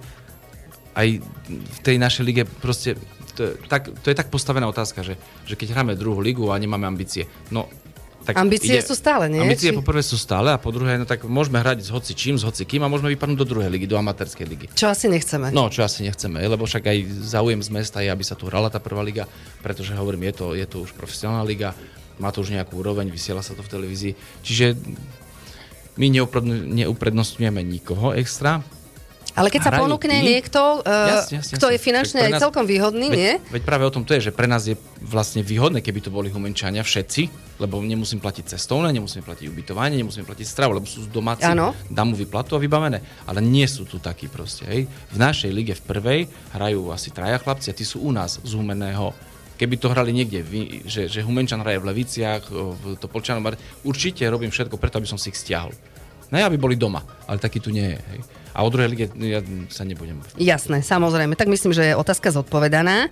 aj 0.95 1.19
v 1.51 1.79
tej 1.83 1.99
našej 1.99 2.23
lige 2.23 2.43
proste 2.47 2.95
to 3.35 3.51
je, 3.51 3.51
tak, 3.67 3.91
to 3.91 4.07
je 4.07 4.15
tak 4.15 4.31
postavená 4.31 4.63
otázka, 4.71 5.03
že, 5.03 5.19
že 5.43 5.59
keď 5.59 5.75
hráme 5.75 5.99
druhú 5.99 6.23
ligu 6.23 6.47
a 6.47 6.55
nemáme 6.55 6.87
ambície, 6.87 7.27
no 7.51 7.67
tak 8.25 8.41
ambície 8.41 8.75
ide, 8.75 8.81
sú 8.81 8.97
stále, 8.97 9.29
nie? 9.29 9.37
Ambície 9.37 9.69
Či... 9.69 9.77
po 9.77 9.85
prvé 9.85 10.01
sú 10.01 10.17
stále 10.17 10.49
a 10.49 10.57
po 10.57 10.73
druhé, 10.73 10.97
no 10.97 11.05
tak 11.05 11.21
môžeme 11.29 11.61
hrať 11.61 11.85
s 11.85 11.89
hoci 11.93 12.17
čím, 12.17 12.41
s 12.41 12.43
hoci 12.43 12.65
kým 12.65 12.81
a 12.81 12.89
môžeme 12.89 13.13
vypadnúť 13.13 13.37
do 13.37 13.45
druhej 13.45 13.69
ligy, 13.69 13.85
do 13.85 14.01
amatérskej 14.01 14.45
ligy. 14.49 14.65
Čo 14.73 14.89
asi 14.89 15.05
nechceme. 15.05 15.53
No, 15.53 15.69
čo 15.69 15.85
asi 15.85 16.01
nechceme, 16.01 16.41
lebo 16.41 16.65
však 16.65 16.89
aj 16.89 16.97
záujem 17.21 17.61
z 17.61 17.69
mesta 17.69 18.01
je, 18.01 18.09
aby 18.09 18.25
sa 18.25 18.33
tu 18.33 18.49
hrala 18.49 18.73
tá 18.73 18.81
prvá 18.81 19.05
liga, 19.05 19.29
pretože 19.61 19.93
hovorím, 19.93 20.27
je 20.29 20.33
to, 20.33 20.45
je 20.57 20.65
to 20.65 20.77
už 20.81 20.97
profesionálna 20.97 21.45
liga, 21.45 21.77
má 22.17 22.33
to 22.33 22.41
už 22.41 22.51
nejakú 22.51 22.81
úroveň, 22.81 23.13
vysiela 23.13 23.45
sa 23.45 23.53
to 23.53 23.61
v 23.61 23.69
televízii. 23.69 24.13
Čiže 24.41 24.73
my 25.95 26.07
neuprednostňujeme 26.83 27.61
nikoho 27.63 28.11
extra, 28.17 28.59
ale 29.35 29.51
keď 29.51 29.61
sa 29.67 29.71
ponúkne 29.75 30.23
tí, 30.23 30.31
niekto, 30.31 30.79
uh, 30.79 31.19
jasne, 31.19 31.43
jasne, 31.43 31.55
kto 31.59 31.67
je 31.75 31.79
finančne 31.79 32.19
aj 32.23 32.39
celkom 32.39 32.63
výhodný, 32.63 33.11
veď, 33.11 33.19
nie? 33.19 33.31
Veď 33.51 33.63
práve 33.67 33.83
o 33.83 33.91
tom 33.91 34.07
to 34.07 34.15
je, 34.15 34.31
že 34.31 34.31
pre 34.31 34.47
nás 34.47 34.63
je 34.63 34.79
vlastne 35.03 35.43
výhodné, 35.43 35.83
keby 35.83 35.99
to 35.99 36.09
boli 36.09 36.31
humenčania 36.31 36.81
všetci, 36.81 37.27
lebo 37.59 37.83
nemusím 37.83 38.23
platiť 38.23 38.55
cestovné, 38.55 38.95
nemusím 38.95 39.27
platiť 39.27 39.51
ubytovanie, 39.51 39.99
nemusím 39.99 40.23
platiť 40.23 40.47
stravu, 40.47 40.79
lebo 40.79 40.87
sú 40.87 41.03
domáci, 41.11 41.43
ano. 41.43 41.75
dám 41.91 42.11
mu 42.11 42.15
vyplatu 42.15 42.55
a 42.55 42.63
vybavené. 42.63 43.03
Ale 43.27 43.43
nie 43.43 43.67
sú 43.67 43.83
tu 43.83 43.99
takí 43.99 44.31
proste. 44.31 44.63
Hej. 44.67 44.87
V 44.87 45.17
našej 45.19 45.51
lige 45.51 45.75
v 45.75 45.83
prvej 45.83 46.19
hrajú 46.55 46.95
asi 46.95 47.11
traja 47.11 47.35
chlapci 47.39 47.71
a 47.71 47.77
tí 47.77 47.83
sú 47.83 48.07
u 48.07 48.15
nás 48.15 48.39
z 48.39 48.51
Humeného 48.55 49.11
keby 49.55 49.79
to 49.79 49.87
hrali 49.87 50.11
niekde, 50.11 50.43
že, 50.83 51.07
že 51.07 51.23
Humenčan 51.23 51.63
hraje 51.63 51.79
v 51.79 51.87
Leviciach, 51.87 52.43
v 52.51 52.99
Topolčanom, 52.99 53.55
určite 53.87 54.27
robím 54.27 54.51
všetko 54.51 54.75
preto, 54.75 54.99
aby 54.99 55.07
som 55.07 55.15
si 55.15 55.31
ich 55.31 55.39
stiahol. 55.39 55.71
Ne, 56.27 56.43
aby 56.43 56.59
boli 56.59 56.75
doma, 56.75 56.99
ale 57.23 57.39
taký 57.39 57.63
tu 57.63 57.71
nie 57.71 57.95
je. 57.95 57.99
Hej. 58.11 58.19
A 58.55 58.63
o 58.63 58.71
druhej 58.71 58.87
lige 58.87 59.05
ja 59.19 59.43
sa 59.67 59.83
nebudem... 59.83 60.23
Jasné, 60.39 60.79
samozrejme. 60.79 61.35
Tak 61.35 61.51
myslím, 61.51 61.75
že 61.75 61.91
je 61.91 61.99
otázka 61.99 62.31
zodpovedaná. 62.31 63.11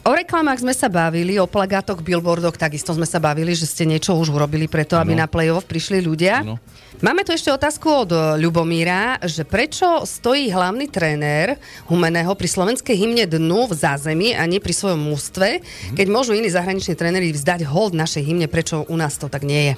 O 0.00 0.16
reklamách 0.16 0.64
sme 0.64 0.72
sa 0.72 0.88
bavili, 0.88 1.36
o 1.36 1.44
plagátoch, 1.44 2.00
billboardoch 2.00 2.56
takisto 2.56 2.96
sme 2.96 3.04
sa 3.04 3.20
bavili, 3.20 3.52
že 3.52 3.68
ste 3.68 3.84
niečo 3.84 4.16
už 4.16 4.32
urobili 4.32 4.64
preto, 4.64 4.96
aby 4.96 5.12
ano. 5.12 5.22
na 5.22 5.26
play-off 5.28 5.68
prišli 5.68 6.00
ľudia. 6.00 6.40
Ano. 6.40 6.56
Máme 7.04 7.20
tu 7.20 7.36
ešte 7.36 7.52
otázku 7.52 8.08
od 8.08 8.10
Ľubomíra, 8.40 9.20
že 9.28 9.44
prečo 9.44 10.08
stojí 10.08 10.48
hlavný 10.48 10.88
tréner 10.88 11.60
Humeného 11.84 12.32
pri 12.32 12.48
slovenskej 12.48 12.96
hymne 12.96 13.28
dnu 13.28 13.68
v 13.68 13.76
zázemí 13.76 14.32
a 14.32 14.48
nie 14.48 14.56
pri 14.56 14.72
svojom 14.72 15.04
mústve, 15.04 15.60
mhm. 15.60 16.00
keď 16.00 16.06
môžu 16.08 16.32
iní 16.32 16.48
zahraniční 16.48 16.96
tréneri 16.96 17.36
vzdať 17.36 17.68
hold 17.68 17.92
našej 17.92 18.24
hymne, 18.24 18.48
prečo 18.48 18.88
u 18.88 18.96
nás 18.96 19.20
to 19.20 19.28
tak 19.28 19.44
nie 19.44 19.72
je? 19.72 19.74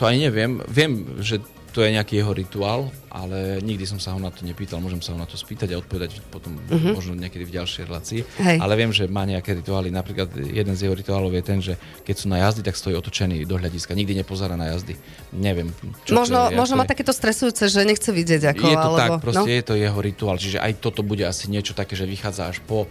To 0.00 0.08
aj 0.08 0.16
neviem. 0.16 0.64
Viem, 0.72 1.20
že 1.20 1.44
to 1.70 1.86
je 1.86 1.94
nejaký 1.94 2.18
jeho 2.18 2.34
rituál, 2.34 2.90
ale 3.10 3.62
nikdy 3.62 3.86
som 3.86 4.02
sa 4.02 4.14
ho 4.14 4.18
na 4.18 4.30
to 4.30 4.42
nepýtal, 4.42 4.82
môžem 4.82 5.02
sa 5.02 5.14
ho 5.14 5.18
na 5.18 5.26
to 5.26 5.38
spýtať 5.38 5.74
a 5.74 5.80
odpovedať 5.82 6.18
potom 6.30 6.58
uh-huh. 6.58 6.94
možno 6.94 7.14
niekedy 7.14 7.46
v 7.46 7.62
ďalšej 7.62 7.82
relácii. 7.86 8.20
Hej. 8.42 8.58
Ale 8.58 8.74
viem, 8.74 8.90
že 8.90 9.06
má 9.06 9.22
nejaké 9.22 9.54
rituály, 9.58 9.94
napríklad 9.94 10.30
jeden 10.34 10.74
z 10.74 10.86
jeho 10.86 10.94
rituálov 10.94 11.30
je 11.34 11.42
ten, 11.42 11.58
že 11.62 11.74
keď 12.02 12.14
sú 12.14 12.26
na 12.26 12.42
jazdy, 12.42 12.66
tak 12.66 12.74
stojí 12.74 12.94
otočený 12.98 13.46
do 13.46 13.58
hľadiska, 13.58 13.94
nikdy 13.94 14.18
nepozerá 14.18 14.58
na 14.58 14.74
jazdy. 14.74 14.98
Neviem. 15.30 15.70
Čo 16.06 16.18
možno, 16.18 16.50
je, 16.50 16.58
možno 16.58 16.74
má 16.78 16.86
takéto 16.86 17.14
stresujúce, 17.14 17.70
že 17.70 17.86
nechce 17.86 18.10
vidieť 18.10 18.54
ako, 18.54 18.64
Je 18.66 18.76
to 18.76 18.88
alebo, 18.90 18.98
tak, 18.98 19.10
proste 19.22 19.50
no? 19.50 19.58
je 19.58 19.64
to 19.64 19.74
jeho 19.78 19.98
rituál, 20.02 20.36
čiže 20.38 20.58
aj 20.58 20.72
toto 20.82 21.06
bude 21.06 21.22
asi 21.22 21.46
niečo 21.50 21.74
také, 21.74 21.94
že 21.94 22.06
vychádza 22.06 22.50
až 22.50 22.58
po 22.66 22.90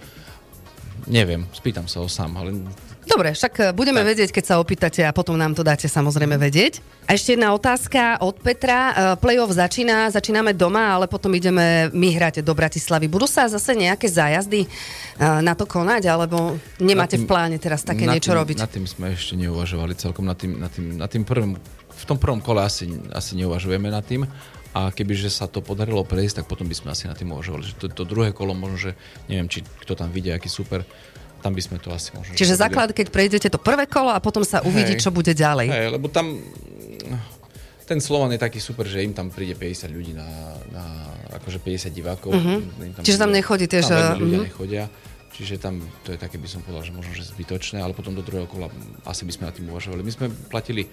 Neviem, 1.08 1.48
spýtam 1.56 1.88
sa 1.88 2.04
ho 2.04 2.10
sám, 2.12 2.36
ale 2.38 2.54
Dobre, 3.10 3.34
však 3.34 3.54
e, 3.58 3.64
budeme 3.74 4.06
tak. 4.06 4.10
vedieť, 4.14 4.30
keď 4.30 4.44
sa 4.46 4.56
opýtate 4.62 5.02
a 5.02 5.10
potom 5.10 5.34
nám 5.34 5.58
to 5.58 5.66
dáte 5.66 5.90
samozrejme 5.90 6.38
vedieť. 6.38 6.78
A 7.10 7.18
ešte 7.18 7.34
jedna 7.34 7.58
otázka 7.58 8.22
od 8.22 8.38
Petra. 8.38 8.78
E, 8.78 8.94
playoff 9.18 9.50
začína, 9.50 10.14
začíname 10.14 10.54
doma, 10.54 10.94
ale 10.94 11.10
potom 11.10 11.34
ideme 11.34 11.90
my 11.90 12.10
hrať 12.14 12.46
do 12.46 12.54
Bratislavy. 12.54 13.10
Budú 13.10 13.26
sa 13.26 13.50
zase 13.50 13.74
nejaké 13.74 14.06
zájazdy 14.06 14.62
e, 14.64 14.68
na 15.42 15.58
to 15.58 15.66
konať, 15.66 16.06
alebo 16.06 16.62
nemáte 16.78 17.18
tým, 17.18 17.26
v 17.26 17.30
pláne 17.30 17.58
teraz 17.58 17.82
také 17.82 18.06
niečo 18.06 18.30
tým, 18.30 18.40
robiť? 18.46 18.58
Na 18.62 18.70
tým 18.70 18.86
sme 18.86 19.18
ešte 19.18 19.34
neuvažovali 19.34 19.98
celkom, 19.98 20.30
na 20.30 20.38
tým, 20.38 20.62
na 20.62 20.70
tým, 20.70 20.86
na 21.02 21.08
tým 21.10 21.26
prvým, 21.26 21.58
v 21.90 22.04
tom 22.06 22.22
prvom 22.22 22.40
kole 22.46 22.62
asi, 22.62 22.86
asi 23.10 23.34
neuvažujeme 23.42 23.90
nad 23.90 24.06
tým. 24.06 24.30
A 24.70 24.94
kebyže 24.94 25.34
sa 25.34 25.50
to 25.50 25.66
podarilo 25.66 26.06
prejsť, 26.06 26.46
tak 26.46 26.46
potom 26.46 26.70
by 26.70 26.78
sme 26.78 26.94
asi 26.94 27.10
na 27.10 27.18
tým 27.18 27.34
uvažovali. 27.34 27.74
Že 27.74 27.76
to, 27.82 27.86
to 27.90 28.04
druhé 28.06 28.30
kolo 28.38 28.54
možno, 28.54 28.78
že 28.78 28.92
neviem, 29.26 29.50
či 29.50 29.66
kto 29.66 29.98
tam 29.98 30.14
vidie, 30.14 30.30
aký 30.30 30.46
super 30.46 30.86
tam 31.40 31.56
by 31.56 31.62
sme 31.64 31.78
to 31.80 31.90
asi 31.90 32.12
možno... 32.14 32.36
Čiže 32.36 32.60
základ, 32.60 32.92
keď 32.92 33.08
prejdete 33.10 33.48
to 33.48 33.60
prvé 33.60 33.88
kolo 33.88 34.12
a 34.12 34.20
potom 34.20 34.44
sa 34.44 34.60
uvidí, 34.64 35.00
hej, 35.00 35.02
čo 35.02 35.10
bude 35.10 35.32
ďalej. 35.32 35.68
Hej, 35.72 35.88
lebo 35.96 36.12
tam 36.12 36.40
ten 37.90 37.98
Slovan 37.98 38.30
je 38.30 38.38
taký 38.38 38.62
super, 38.62 38.86
že 38.86 39.02
im 39.02 39.18
tam 39.18 39.34
príde 39.34 39.58
50 39.58 39.90
ľudí 39.90 40.14
na, 40.14 40.30
na 40.70 40.86
akože 41.42 41.58
50 41.58 41.90
divákov. 41.90 42.38
Uh-huh. 42.38 42.62
Tam 42.94 43.02
Čiže 43.02 43.18
tam 43.18 43.34
nechodí 43.34 43.66
tiež... 43.66 43.90
Tam 43.90 44.22
ľudia 44.22 44.46
uh-huh. 44.46 44.50
nechodia. 44.54 44.84
Čiže 45.34 45.58
tam 45.58 45.82
to 46.06 46.14
je 46.14 46.22
také, 46.22 46.38
by 46.38 46.46
som 46.46 46.62
povedal, 46.62 46.86
že 46.86 46.94
možno, 46.94 47.18
že 47.18 47.26
zbytočné, 47.34 47.82
ale 47.82 47.98
potom 47.98 48.14
do 48.14 48.22
druhého 48.22 48.46
kola 48.46 48.70
asi 49.10 49.26
by 49.26 49.34
sme 49.34 49.44
na 49.50 49.54
tým 49.56 49.66
uvažovali. 49.74 50.06
My 50.06 50.14
sme 50.14 50.28
platili, 50.54 50.86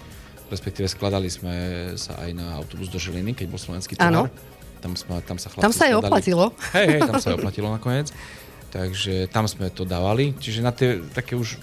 respektíve 0.49 0.89
skladali 0.89 1.29
sme 1.29 1.55
sa 2.01 2.17
aj 2.25 2.31
na 2.33 2.57
autobus 2.57 2.89
do 2.89 2.97
Žiliny, 2.97 3.37
keď 3.37 3.53
bol 3.53 3.61
slovenský 3.61 4.01
tovar. 4.01 4.33
Tam, 4.81 4.93
sme, 4.97 5.21
tam 5.27 5.37
sa 5.37 5.53
Tam 5.53 5.75
sa 5.75 5.93
aj 5.93 6.01
oplatilo. 6.01 6.55
Hej, 6.73 6.97
hej, 6.97 7.01
tam 7.05 7.19
sa 7.21 7.35
aj 7.35 7.37
oplatilo 7.43 7.69
nakoniec. 7.69 8.09
Takže 8.71 9.31
tam 9.31 9.47
sme 9.47 9.71
to 9.71 9.87
dávali. 9.87 10.35
Čiže 10.37 10.61
na 10.61 10.73
tie 10.75 11.01
také 11.15 11.39
už, 11.39 11.59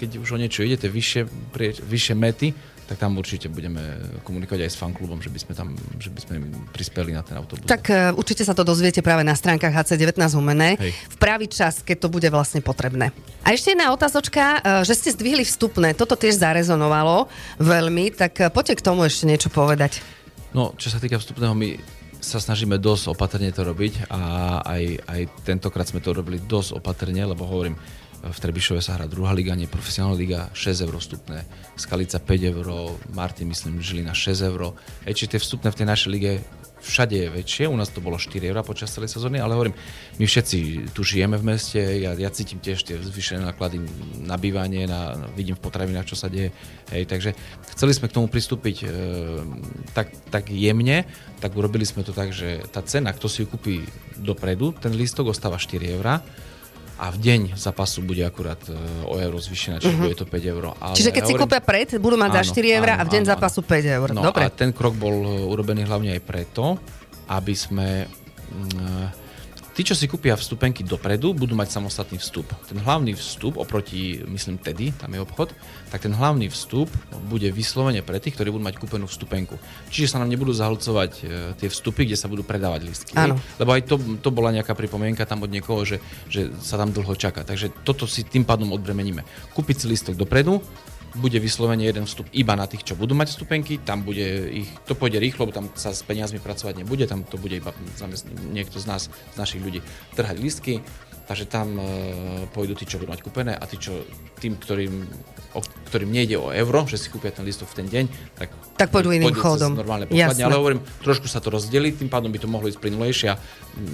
keď 0.00 0.18
už 0.18 0.28
o 0.34 0.40
niečo 0.40 0.64
ide, 0.64 0.80
tie 0.80 0.90
vyššie, 0.90 1.22
vyššie 1.86 2.14
mety, 2.16 2.48
tak 2.92 3.08
tam 3.08 3.16
určite 3.16 3.48
budeme 3.48 3.80
komunikovať 4.20 4.68
aj 4.68 4.70
s 4.74 4.76
fanklubom, 4.76 5.22
že 5.24 5.32
by 5.32 5.38
sme 5.40 5.52
tam, 5.56 5.72
že 5.96 6.12
by 6.12 6.20
sme 6.20 6.34
prispeli 6.76 7.16
na 7.16 7.24
ten 7.24 7.40
autobus. 7.40 7.64
Tak 7.64 7.88
uh, 7.88 8.12
určite 8.20 8.44
sa 8.44 8.52
to 8.52 8.66
dozviete 8.68 9.00
práve 9.00 9.24
na 9.24 9.32
stránkach 9.32 9.72
HC19 9.72 10.20
Humené 10.36 10.76
v 10.84 11.16
pravý 11.16 11.48
čas, 11.48 11.80
keď 11.80 12.04
to 12.04 12.08
bude 12.12 12.28
vlastne 12.28 12.60
potrebné. 12.60 13.08
A 13.48 13.56
ešte 13.56 13.72
jedna 13.72 13.96
otázočka, 13.96 14.60
uh, 14.60 14.84
že 14.84 14.92
ste 14.92 15.08
zdvihli 15.14 15.40
vstupné, 15.46 15.96
toto 15.96 16.20
tiež 16.20 16.36
zarezonovalo 16.36 17.32
veľmi, 17.62 18.12
tak 18.12 18.32
uh, 18.44 18.52
poďte 18.52 18.82
k 18.82 18.86
tomu 18.92 19.08
ešte 19.08 19.24
niečo 19.24 19.48
povedať. 19.48 20.04
No, 20.52 20.76
čo 20.76 20.92
sa 20.92 21.00
týka 21.00 21.16
vstupného, 21.16 21.56
my 21.56 22.01
sa 22.22 22.38
snažíme 22.38 22.78
dosť 22.78 23.10
opatrne 23.10 23.50
to 23.50 23.66
robiť 23.66 24.06
a 24.08 24.20
aj, 24.62 24.84
aj 25.10 25.20
tentokrát 25.42 25.90
sme 25.90 25.98
to 25.98 26.14
robili 26.14 26.38
dosť 26.38 26.78
opatrne, 26.78 27.18
lebo 27.26 27.42
hovorím, 27.44 27.74
v 28.22 28.38
Trebišove 28.38 28.78
sa 28.78 28.94
hrá 28.94 29.10
druhá 29.10 29.34
liga, 29.34 29.50
nie 29.58 29.66
profesionálna 29.66 30.14
liga, 30.14 30.40
6 30.54 30.86
eur 30.86 30.94
vstupné, 30.94 31.42
Skalica 31.74 32.22
5 32.22 32.52
eur, 32.54 32.66
Martin 33.10 33.50
myslím 33.50 33.82
Žilina 33.82 34.14
6 34.14 34.46
eur. 34.46 34.78
Či 35.02 35.26
tie 35.26 35.42
vstupné 35.42 35.74
v 35.74 35.78
tej 35.82 35.86
našej 35.90 36.10
lige 36.14 36.32
všade 36.82 37.14
je 37.14 37.28
väčšie, 37.30 37.64
u 37.70 37.78
nás 37.78 37.88
to 37.88 38.02
bolo 38.02 38.18
4 38.18 38.42
eur 38.42 38.58
počas 38.66 38.90
celej 38.90 39.14
sezóny, 39.14 39.38
ale 39.38 39.54
hovorím, 39.54 39.74
my 40.18 40.24
všetci 40.26 40.90
tu 40.90 41.06
žijeme 41.06 41.38
v 41.38 41.54
meste, 41.54 41.78
ja, 41.78 42.12
ja 42.18 42.30
cítim 42.34 42.58
tiež 42.58 42.82
tie 42.82 42.98
zvyšené 42.98 43.46
náklady 43.46 43.78
na 44.26 44.34
bývanie, 44.34 44.90
na, 44.90 45.14
vidím 45.38 45.54
v 45.54 45.62
potravinách, 45.62 46.10
čo 46.10 46.18
sa 46.18 46.26
deje, 46.26 46.50
hej, 46.90 47.06
takže 47.06 47.38
chceli 47.78 47.94
sme 47.94 48.10
k 48.10 48.16
tomu 48.18 48.26
pristúpiť 48.26 48.76
e, 48.82 48.86
tak, 49.94 50.10
tak 50.28 50.50
jemne, 50.50 51.06
tak 51.38 51.54
urobili 51.54 51.86
sme 51.86 52.02
to 52.02 52.10
tak, 52.10 52.34
že 52.34 52.66
tá 52.74 52.82
cena, 52.82 53.14
kto 53.14 53.30
si 53.30 53.46
ju 53.46 53.46
kúpi 53.46 53.86
dopredu, 54.18 54.74
ten 54.74 54.92
lístok 54.92 55.30
ostáva 55.30 55.62
4 55.62 55.96
eurá, 55.96 56.18
a 57.02 57.10
v 57.10 57.18
deň 57.18 57.40
zápasu 57.58 58.06
bude 58.06 58.22
akurát 58.22 58.62
e, 58.70 58.78
o 59.10 59.18
euro 59.18 59.42
zvýšená, 59.42 59.82
čiže 59.82 59.90
uh-huh. 59.98 60.06
bude 60.06 60.14
to 60.14 60.22
5 60.22 60.54
euro. 60.54 60.70
Ale 60.78 60.94
Čiže 60.94 61.10
keď 61.10 61.22
ja 61.22 61.26
si 61.26 61.32
hovorím, 61.34 61.50
kúpia 61.50 61.60
pred, 61.60 61.88
budú 61.98 62.14
mať 62.14 62.30
za 62.30 62.42
Áno, 62.46 62.54
4 62.62 62.78
eurá 62.78 62.92
a 62.94 63.02
v 63.02 63.10
deň 63.10 63.22
áno, 63.26 63.30
zápasu 63.34 63.60
5 63.66 63.96
eur. 63.98 64.08
No 64.14 64.22
Dobre. 64.22 64.42
a 64.46 64.48
ten 64.54 64.70
krok 64.70 64.94
bol 64.94 65.16
e, 65.26 65.42
urobený 65.50 65.82
hlavne 65.82 66.14
aj 66.14 66.22
preto, 66.22 66.78
aby 67.26 67.54
sme... 67.58 68.06
mm, 68.06 69.21
Tí, 69.72 69.88
čo 69.88 69.96
si 69.96 70.04
kúpia 70.04 70.36
vstupenky 70.36 70.84
dopredu, 70.84 71.32
budú 71.32 71.56
mať 71.56 71.72
samostatný 71.72 72.20
vstup. 72.20 72.44
Ten 72.68 72.76
hlavný 72.76 73.16
vstup 73.16 73.56
oproti, 73.56 74.20
myslím, 74.28 74.60
Tedy, 74.60 74.92
tam 74.92 75.16
je 75.16 75.24
obchod, 75.24 75.56
tak 75.88 76.04
ten 76.04 76.12
hlavný 76.12 76.52
vstup 76.52 76.92
bude 77.32 77.48
vyslovene 77.48 78.04
pre 78.04 78.20
tých, 78.20 78.36
ktorí 78.36 78.52
budú 78.52 78.68
mať 78.68 78.76
kúpenú 78.76 79.08
vstupenku. 79.08 79.56
Čiže 79.88 80.12
sa 80.12 80.20
nám 80.20 80.28
nebudú 80.28 80.52
zahlcovať 80.52 81.12
e, 81.16 81.22
tie 81.56 81.72
vstupy, 81.72 82.04
kde 82.04 82.20
sa 82.20 82.28
budú 82.28 82.44
predávať 82.44 82.84
listky. 82.84 83.16
Áno. 83.16 83.40
Lebo 83.56 83.72
aj 83.72 83.88
to, 83.88 83.96
to 84.20 84.28
bola 84.28 84.52
nejaká 84.52 84.76
pripomienka 84.76 85.24
tam 85.24 85.40
od 85.40 85.48
niekoho, 85.48 85.88
že, 85.88 86.04
že 86.28 86.52
sa 86.60 86.76
tam 86.76 86.92
dlho 86.92 87.16
čaká. 87.16 87.40
Takže 87.40 87.72
toto 87.80 88.04
si 88.04 88.28
tým 88.28 88.44
pádom 88.44 88.76
odbremeníme. 88.76 89.24
Kúpiť 89.56 89.82
si 89.82 89.86
listok 89.88 90.20
dopredu, 90.20 90.60
bude 91.14 91.38
vyslovene 91.38 91.84
jeden 91.84 92.08
vstup 92.08 92.28
iba 92.32 92.56
na 92.56 92.64
tých, 92.64 92.88
čo 92.88 92.94
budú 92.96 93.12
mať 93.12 93.36
vstupenky, 93.36 93.80
tam 93.82 94.00
bude 94.06 94.48
ich, 94.48 94.70
to 94.88 94.96
pôjde 94.96 95.20
rýchlo, 95.20 95.48
tam 95.52 95.68
sa 95.76 95.92
s 95.92 96.00
peniazmi 96.00 96.40
pracovať 96.40 96.80
nebude, 96.80 97.04
tam 97.04 97.24
to 97.26 97.36
bude 97.36 97.56
iba 97.58 97.72
zamest- 98.00 98.28
niekto 98.52 98.80
z 98.80 98.86
nás, 98.88 99.02
z 99.08 99.36
našich 99.36 99.60
ľudí, 99.60 99.80
trhať 100.16 100.36
listky, 100.40 100.80
takže 101.22 101.46
tam 101.46 101.78
e, 101.78 101.84
pôjdu 102.50 102.74
tí, 102.74 102.84
čo 102.84 102.98
budú 102.98 103.14
mať 103.14 103.22
kúpené 103.22 103.52
a 103.54 103.64
tí, 103.64 103.78
čo, 103.78 104.02
tým, 104.42 104.58
ktorým, 104.58 105.06
o, 105.54 105.60
ktorým 105.62 106.10
nejde 106.10 106.36
o 106.36 106.50
euro, 106.50 106.84
že 106.84 106.98
si 106.98 107.08
kúpia 107.08 107.30
ten 107.30 107.46
listok 107.46 107.70
v 107.70 107.76
ten 107.78 107.86
deň, 107.86 108.04
tak, 108.34 108.48
Tak 108.74 108.90
pôjdu 108.90 109.14
iným 109.14 109.32
chodom. 109.32 109.78
normálne 109.78 110.10
pokladne, 110.10 110.42
ale 110.42 110.58
hovorím, 110.58 110.80
trošku 111.00 111.30
sa 111.30 111.38
to 111.38 111.54
rozdeli, 111.54 111.94
tým 111.94 112.10
pádom 112.10 112.28
by 112.28 112.38
to 112.42 112.48
mohlo 112.50 112.66
ísť 112.66 112.82
plynulejšie 112.82 113.26
a 113.32 113.36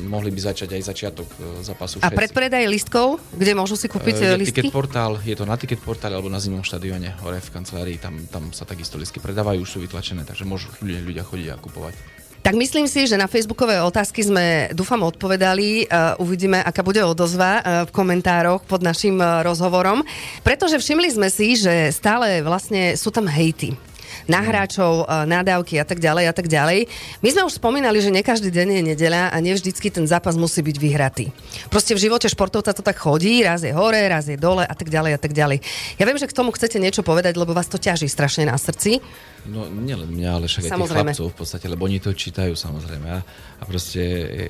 mohli 0.09 0.33
by 0.33 0.41
začať 0.41 0.75
aj 0.75 0.83
začiatok 0.89 1.29
e, 1.37 1.63
zápasu 1.63 2.01
A 2.01 2.09
predpredaj 2.09 2.65
listkov, 2.65 3.21
kde 3.37 3.53
môžu 3.53 3.77
si 3.77 3.87
kúpiť 3.87 4.15
uh, 4.19 4.23
je 4.25 4.29
listky? 4.41 4.65
ticket 4.65 4.73
portál, 4.73 5.21
je 5.23 5.37
to 5.37 5.45
na 5.45 5.61
ticket 5.61 5.79
portále 5.79 6.17
alebo 6.17 6.33
na 6.33 6.41
zimnom 6.41 6.65
štadióne 6.65 7.21
hore 7.21 7.39
v 7.45 7.51
kancelárii, 7.53 8.01
tam, 8.01 8.19
tam 8.33 8.51
sa 8.57 8.65
takisto 8.65 8.97
listky 8.97 9.21
predávajú, 9.21 9.63
už 9.63 9.71
sú 9.77 9.79
vytlačené, 9.85 10.25
takže 10.25 10.49
môžu 10.49 10.73
ľudia, 10.81 11.05
ľudia 11.05 11.25
chodiť 11.29 11.49
a 11.53 11.57
kupovať. 11.61 12.18
Tak 12.39 12.55
myslím 12.55 12.87
si, 12.87 13.05
že 13.05 13.19
na 13.19 13.27
facebookové 13.27 13.83
otázky 13.83 14.23
sme, 14.23 14.71
dúfam, 14.71 15.03
odpovedali. 15.03 15.91
Uh, 15.91 16.23
uvidíme, 16.23 16.63
aká 16.63 16.87
bude 16.87 17.03
odozva 17.03 17.59
uh, 17.59 17.63
v 17.85 17.91
komentároch 17.91 18.63
pod 18.65 18.81
našim 18.81 19.19
uh, 19.19 19.43
rozhovorom. 19.43 20.07
Pretože 20.47 20.79
všimli 20.79 21.09
sme 21.13 21.29
si, 21.29 21.59
že 21.59 21.91
stále 21.91 22.41
vlastne 22.41 22.95
sú 22.95 23.11
tam 23.11 23.27
hejty 23.27 23.88
na 24.29 24.45
hráčov, 24.45 25.09
uh, 25.09 25.25
nadávky 25.25 25.81
a 25.81 25.89
tak 25.89 25.99
ďalej 25.99 26.25
a 26.29 26.35
tak 26.37 26.47
ďalej. 26.47 26.87
My 27.25 27.29
sme 27.33 27.43
už 27.49 27.57
spomínali, 27.57 27.99
že 27.99 28.13
ne 28.13 28.21
každý 28.21 28.53
deň 28.53 28.69
je 28.79 28.83
nedeľa 28.95 29.33
a 29.33 29.37
nevždycky 29.41 29.89
ten 29.89 30.05
zápas 30.05 30.37
musí 30.37 30.61
byť 30.61 30.77
vyhratý. 30.77 31.33
Proste 31.73 31.97
v 31.97 32.05
živote 32.05 32.29
športovca 32.29 32.77
to 32.77 32.85
tak 32.85 33.01
chodí, 33.01 33.41
raz 33.41 33.65
je 33.65 33.73
hore, 33.73 34.05
raz 34.07 34.29
je 34.29 34.37
dole 34.37 34.69
a 34.69 34.75
tak 34.77 34.93
ďalej 34.93 35.17
a 35.17 35.21
tak 35.21 35.33
ďalej. 35.33 35.65
Ja 35.97 36.05
viem, 36.05 36.21
že 36.21 36.29
k 36.29 36.37
tomu 36.37 36.53
chcete 36.53 36.77
niečo 36.77 37.01
povedať, 37.01 37.41
lebo 37.41 37.57
vás 37.57 37.67
to 37.67 37.81
ťaží 37.81 38.07
strašne 38.07 38.45
na 38.45 38.61
srdci. 38.61 39.01
No 39.49 39.65
nielen 39.67 40.13
mňa, 40.13 40.29
ale 40.29 40.45
však 40.45 40.69
aj 40.69 40.71
tých 40.77 40.93
chlapcov 40.93 41.27
v 41.33 41.37
podstate, 41.41 41.67
lebo 41.67 41.89
oni 41.89 41.99
to 41.99 42.13
čítajú 42.13 42.53
samozrejme. 42.53 43.09
A, 43.09 43.21
a 43.59 43.65
proste 43.65 44.03
je, 44.05 44.47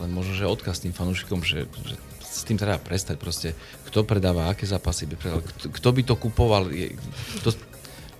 len 0.00 0.10
možno, 0.14 0.32
že 0.32 0.48
odkaz 0.48 0.80
tým 0.80 0.96
fanúšikom, 0.96 1.44
že, 1.44 1.68
že 1.84 1.94
s 2.22 2.46
tým 2.46 2.56
treba 2.56 2.78
prestať 2.78 3.18
proste. 3.18 3.52
Kto 3.90 4.06
predáva, 4.06 4.52
aké 4.52 4.68
zápasy 4.68 5.10
by 5.10 5.16
predal, 5.18 5.40
kto, 5.42 5.64
kto 5.74 5.88
by 5.90 6.02
to 6.06 6.14
kupoval. 6.14 6.70
Je, 6.70 6.94
to, 7.42 7.50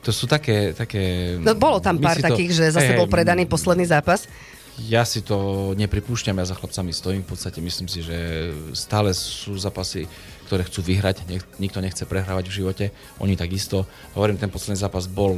to 0.02 0.10
sú 0.14 0.30
také... 0.30 0.72
také 0.72 1.34
No 1.38 1.54
bolo 1.58 1.82
tam 1.82 1.98
pár 1.98 2.16
si 2.16 2.22
to- 2.22 2.30
takých, 2.30 2.50
že 2.54 2.64
zase 2.74 2.94
bol 2.94 3.10
hej, 3.10 3.14
predaný 3.14 3.44
posledný 3.44 3.84
zápas. 3.84 4.30
Ja 4.78 5.02
si 5.02 5.26
to 5.26 5.74
nepripúšťam, 5.74 6.38
ja 6.38 6.46
za 6.46 6.54
chlapcami 6.54 6.94
stojím 6.94 7.26
v 7.26 7.34
podstate, 7.34 7.58
myslím 7.58 7.90
si, 7.90 7.98
že 7.98 8.50
stále 8.78 9.10
sú 9.10 9.58
zápasy, 9.58 10.06
ktoré 10.46 10.62
chcú 10.62 10.86
vyhrať, 10.86 11.26
nech, 11.26 11.42
nikto 11.58 11.82
nechce 11.82 12.06
prehrávať 12.06 12.46
v 12.46 12.56
živote, 12.62 12.84
oni 13.18 13.34
takisto. 13.34 13.90
Hovorím, 14.14 14.38
ten 14.38 14.54
posledný 14.54 14.78
zápas 14.78 15.10
bol 15.10 15.34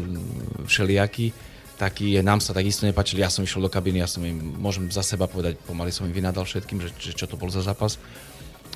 všelijaký, 0.68 1.32
taký, 1.80 2.20
nám 2.20 2.44
sa 2.44 2.52
takisto 2.52 2.84
nepáčili, 2.84 3.24
ja 3.24 3.32
som 3.32 3.40
išiel 3.40 3.64
do 3.64 3.72
kabiny, 3.72 4.04
ja 4.04 4.08
som 4.12 4.20
im, 4.20 4.60
môžem 4.60 4.92
za 4.92 5.00
seba 5.00 5.24
povedať, 5.24 5.56
pomaly 5.64 5.88
som 5.88 6.04
im 6.04 6.12
vynadal 6.12 6.44
všetkým, 6.44 6.84
že, 6.84 6.92
že 7.00 7.16
čo 7.16 7.24
to 7.24 7.40
bol 7.40 7.48
za 7.48 7.64
zápas. 7.64 7.96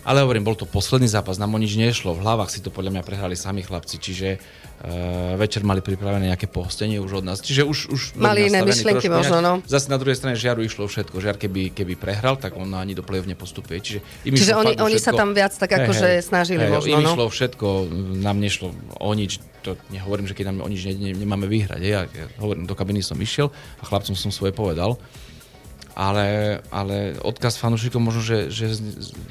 Ale 0.05 0.21
hovorím, 0.21 0.45
bol 0.45 0.53
to 0.53 0.69
posledný 0.69 1.09
zápas, 1.09 1.41
nám 1.41 1.57
o 1.57 1.59
nič 1.59 1.81
nešlo, 1.81 2.13
v 2.13 2.21
hlavách 2.21 2.53
si 2.53 2.61
to 2.61 2.69
podľa 2.69 3.01
mňa 3.01 3.03
prehrali 3.09 3.33
sami 3.41 3.65
chlapci, 3.65 3.97
čiže 3.97 4.37
uh, 4.37 5.33
večer 5.41 5.65
mali 5.65 5.81
pripravené 5.81 6.29
nejaké 6.29 6.45
pohostenie 6.45 7.01
už 7.01 7.21
od 7.21 7.25
nás, 7.25 7.41
čiže 7.41 7.65
už, 7.65 7.79
už 7.89 8.01
Mali 8.21 8.53
iné 8.53 8.61
myšlienky 8.61 9.09
možno, 9.09 9.41
no. 9.41 9.53
Zase 9.65 9.89
na 9.89 9.97
druhej 9.97 10.21
strane 10.21 10.37
Žiaru 10.37 10.61
išlo 10.61 10.85
všetko. 10.85 11.25
Žiar 11.25 11.41
keby, 11.41 11.73
keby 11.73 11.97
prehral, 11.97 12.37
tak 12.37 12.53
on 12.61 12.69
ani 12.77 12.93
do 12.93 13.01
play-off 13.01 13.25
nepostupuje. 13.25 13.81
Čiže, 13.81 13.99
im 14.29 14.33
Čiže 14.37 14.53
oni- 14.53 14.77
oni 14.77 14.97
sa 15.01 15.17
tam 15.17 15.33
viac 15.33 15.57
tak 15.57 15.73
akože 15.73 16.21
snažili 16.21 16.69
možno, 16.69 17.01
Im 17.01 17.01
no. 17.01 17.17
išlo 17.17 17.25
všetko, 17.33 17.67
nám 18.21 18.37
nešlo 18.45 18.77
o 19.01 19.11
nič. 19.17 19.41
To 19.65 19.81
nehovorím, 19.89 20.29
že 20.29 20.37
keď 20.37 20.53
nám 20.53 20.61
o 20.61 20.69
nič 20.69 20.85
ne, 20.85 20.93
ne, 21.01 21.11
nemáme 21.17 21.49
vyhrať. 21.49 21.81
Ja, 21.81 22.05
ja 22.05 22.25
hovorím, 22.37 22.69
do 22.69 22.77
kabiny 22.77 23.01
som 23.01 23.17
išiel 23.17 23.49
a 23.81 23.83
chlapcom 23.89 24.13
som 24.13 24.29
svoje 24.29 24.53
povedal. 24.53 25.01
Ale, 25.95 26.27
ale 26.69 27.15
odkaz 27.17 27.55
fanúšikom 27.55 28.03
možno, 28.03 28.19
že, 28.19 28.51
že 28.51 28.67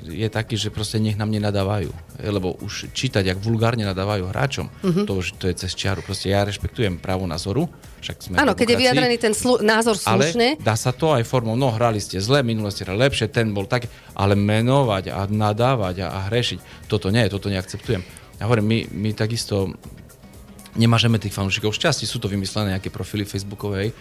je 0.01 0.27
taký, 0.27 0.55
že 0.55 0.71
proste 0.71 0.95
nech 0.95 1.13
nám 1.13 1.27
nenadávajú. 1.27 1.91
Lebo 2.17 2.55
už 2.57 2.87
čítať, 2.89 3.19
jak 3.25 3.37
vulgárne 3.37 3.83
nadávajú 3.83 4.23
hráčom, 4.25 4.71
Mhm. 4.71 4.79
uh-huh. 4.81 5.03
to 5.03 5.13
už 5.13 5.27
to 5.35 5.45
je 5.45 5.59
cez 5.59 5.71
čiaru. 5.73 5.99
Proste 5.99 6.31
ja 6.31 6.41
rešpektujem 6.41 6.97
právo 6.97 7.23
názoru. 7.25 7.67
Však 7.99 8.15
sme 8.17 8.35
Áno, 8.37 8.51
keď 8.51 8.67
je 8.69 8.77
vyjadrený 8.79 9.15
ten 9.17 9.31
slu- 9.31 9.59
názor 9.59 9.99
Ale 10.01 10.23
slušne, 10.23 10.47
dá 10.57 10.75
sa 10.75 10.91
to 10.91 11.11
aj 11.11 11.23
formou, 11.23 11.53
no 11.53 11.67
hrali 11.69 11.99
ste 11.99 12.17
zle, 12.17 12.39
minule 12.41 12.67
ste 12.67 12.83
hrali 12.83 12.99
lepšie, 13.01 13.27
ten 13.27 13.51
bol 13.51 13.63
tak, 13.65 13.87
ale 14.13 14.33
menovať 14.33 15.07
a 15.09 15.23
nadávať 15.25 15.99
a, 16.01 16.07
a 16.13 16.19
hrešiť, 16.27 16.87
toto 16.87 17.07
nie, 17.09 17.27
toto 17.27 17.47
neakceptujem. 17.47 18.03
Ja 18.33 18.47
hovorím, 18.47 18.65
my, 18.65 18.79
my 18.89 19.09
takisto 19.13 19.71
nemažeme 20.73 21.15
tých 21.15 21.31
fanúšikov. 21.31 21.71
Šťastie 21.71 22.03
sú 22.03 22.17
to 22.17 22.25
vymyslené 22.25 22.73
nejaké 22.73 22.89
profily 22.89 23.23
facebookovej 23.23 23.93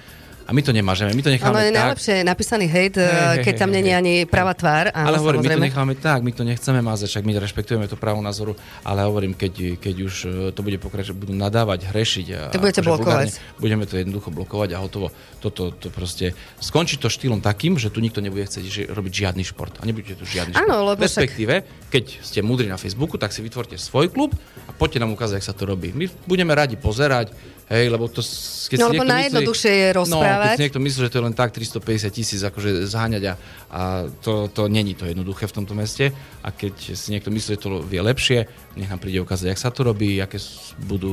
a 0.43 0.51
my 0.51 0.61
to 0.61 0.71
nemažeme, 0.71 1.11
my 1.11 1.23
to 1.23 1.31
necháme 1.31 1.55
je 1.57 1.69
tak. 1.69 1.79
najlepšie 1.79 2.15
napísaný 2.23 2.67
hejt, 2.67 2.95
Hej, 2.95 3.07
hey, 3.07 3.43
keď 3.43 3.55
tam 3.57 3.71
není 3.71 3.91
ani 3.91 4.15
pravá 4.25 4.53
tvár. 4.53 4.91
Áno, 4.91 5.07
ale 5.07 5.17
hovorím, 5.17 5.39
my 5.39 5.45
to 5.45 5.49
samozrejme. 5.51 5.67
necháme 5.69 5.95
tak, 5.97 6.21
my 6.21 6.33
to 6.33 6.43
nechceme 6.43 6.81
mázať, 6.81 7.07
však 7.09 7.25
my 7.25 7.33
rešpektujeme 7.39 7.87
to 7.87 7.95
právo 7.95 8.19
názoru, 8.19 8.53
ale 8.83 9.03
hovorím, 9.03 9.33
keď, 9.33 9.53
keď 9.77 9.95
už 10.01 10.15
e, 10.21 10.29
to 10.51 10.61
bude 10.61 10.79
pokračovať, 10.79 11.17
budú 11.17 11.33
nadávať, 11.33 11.89
hrešiť. 11.89 12.27
A, 12.29 12.39
Tak 12.51 12.61
budete 12.61 12.83
blokovať. 12.83 13.29
vulgárne, 13.31 13.59
Budeme 13.59 13.85
to 13.85 13.95
jednoducho 13.97 14.29
blokovať 14.29 14.69
a 14.73 14.79
hotovo. 14.79 15.09
Toto 15.39 15.71
to 15.71 15.89
proste 15.89 16.33
skončí 16.59 16.97
to 16.97 17.07
štýlom 17.07 17.39
takým, 17.39 17.75
že 17.75 17.89
tu 17.89 17.99
nikto 17.99 18.19
nebude 18.19 18.43
chcieť 18.43 18.65
že, 18.65 18.83
robiť 18.89 19.13
žiadny 19.27 19.43
šport. 19.43 19.79
A 19.79 19.87
nebudete 19.87 20.15
tu 20.15 20.23
žiadny 20.23 20.55
Áno, 20.55 20.67
šport. 20.83 20.89
lebo 20.89 21.01
však- 21.01 21.11
Respektíve, 21.23 21.55
keď 21.89 22.05
ste 22.21 22.41
múdri 22.41 22.67
na 22.67 22.77
Facebooku, 22.77 23.15
tak 23.15 23.31
si 23.31 23.41
vytvorte 23.41 23.75
svoj 23.75 24.09
klub 24.09 24.35
a 24.67 24.73
poďte 24.73 24.99
nám 25.01 25.15
ukázať, 25.15 25.39
jak 25.39 25.47
sa 25.47 25.55
to 25.55 25.65
robí. 25.65 25.91
My 25.91 26.07
budeme 26.27 26.51
radi 26.53 26.75
pozerať, 26.75 27.31
hej, 27.69 27.87
lebo 27.91 28.09
to... 28.09 28.23
Keď 28.23 28.79
No, 28.81 28.89
lebo 28.89 29.05
najjednoduchšie 29.05 29.73
je 29.73 29.89
No, 29.93 29.93
keď 29.93 29.99
rozprávať. 30.01 30.57
si 30.57 30.63
niekto 30.65 30.81
myslí, 30.81 30.99
že 31.05 31.11
to 31.13 31.19
je 31.21 31.27
len 31.29 31.37
tak 31.37 31.51
350 31.53 32.09
tisíc 32.09 32.41
akože 32.41 32.89
zháňať 32.89 33.23
a, 33.29 33.35
a 33.69 33.81
to, 34.25 34.49
to 34.49 34.67
není 34.73 34.97
to 34.97 35.05
jednoduché 35.05 35.45
v 35.45 35.55
tomto 35.61 35.77
meste. 35.77 36.09
A 36.41 36.49
keď 36.51 36.97
si 36.97 37.13
niekto 37.13 37.29
myslí, 37.29 37.55
že 37.55 37.61
to 37.61 37.85
vie 37.85 38.01
lepšie, 38.01 38.49
nech 38.81 38.89
nám 38.89 38.99
príde 38.99 39.21
ukázať, 39.21 39.53
jak 39.53 39.61
sa 39.61 39.69
to 39.69 39.85
robí, 39.85 40.17
aké 40.19 40.41
budú 40.89 41.13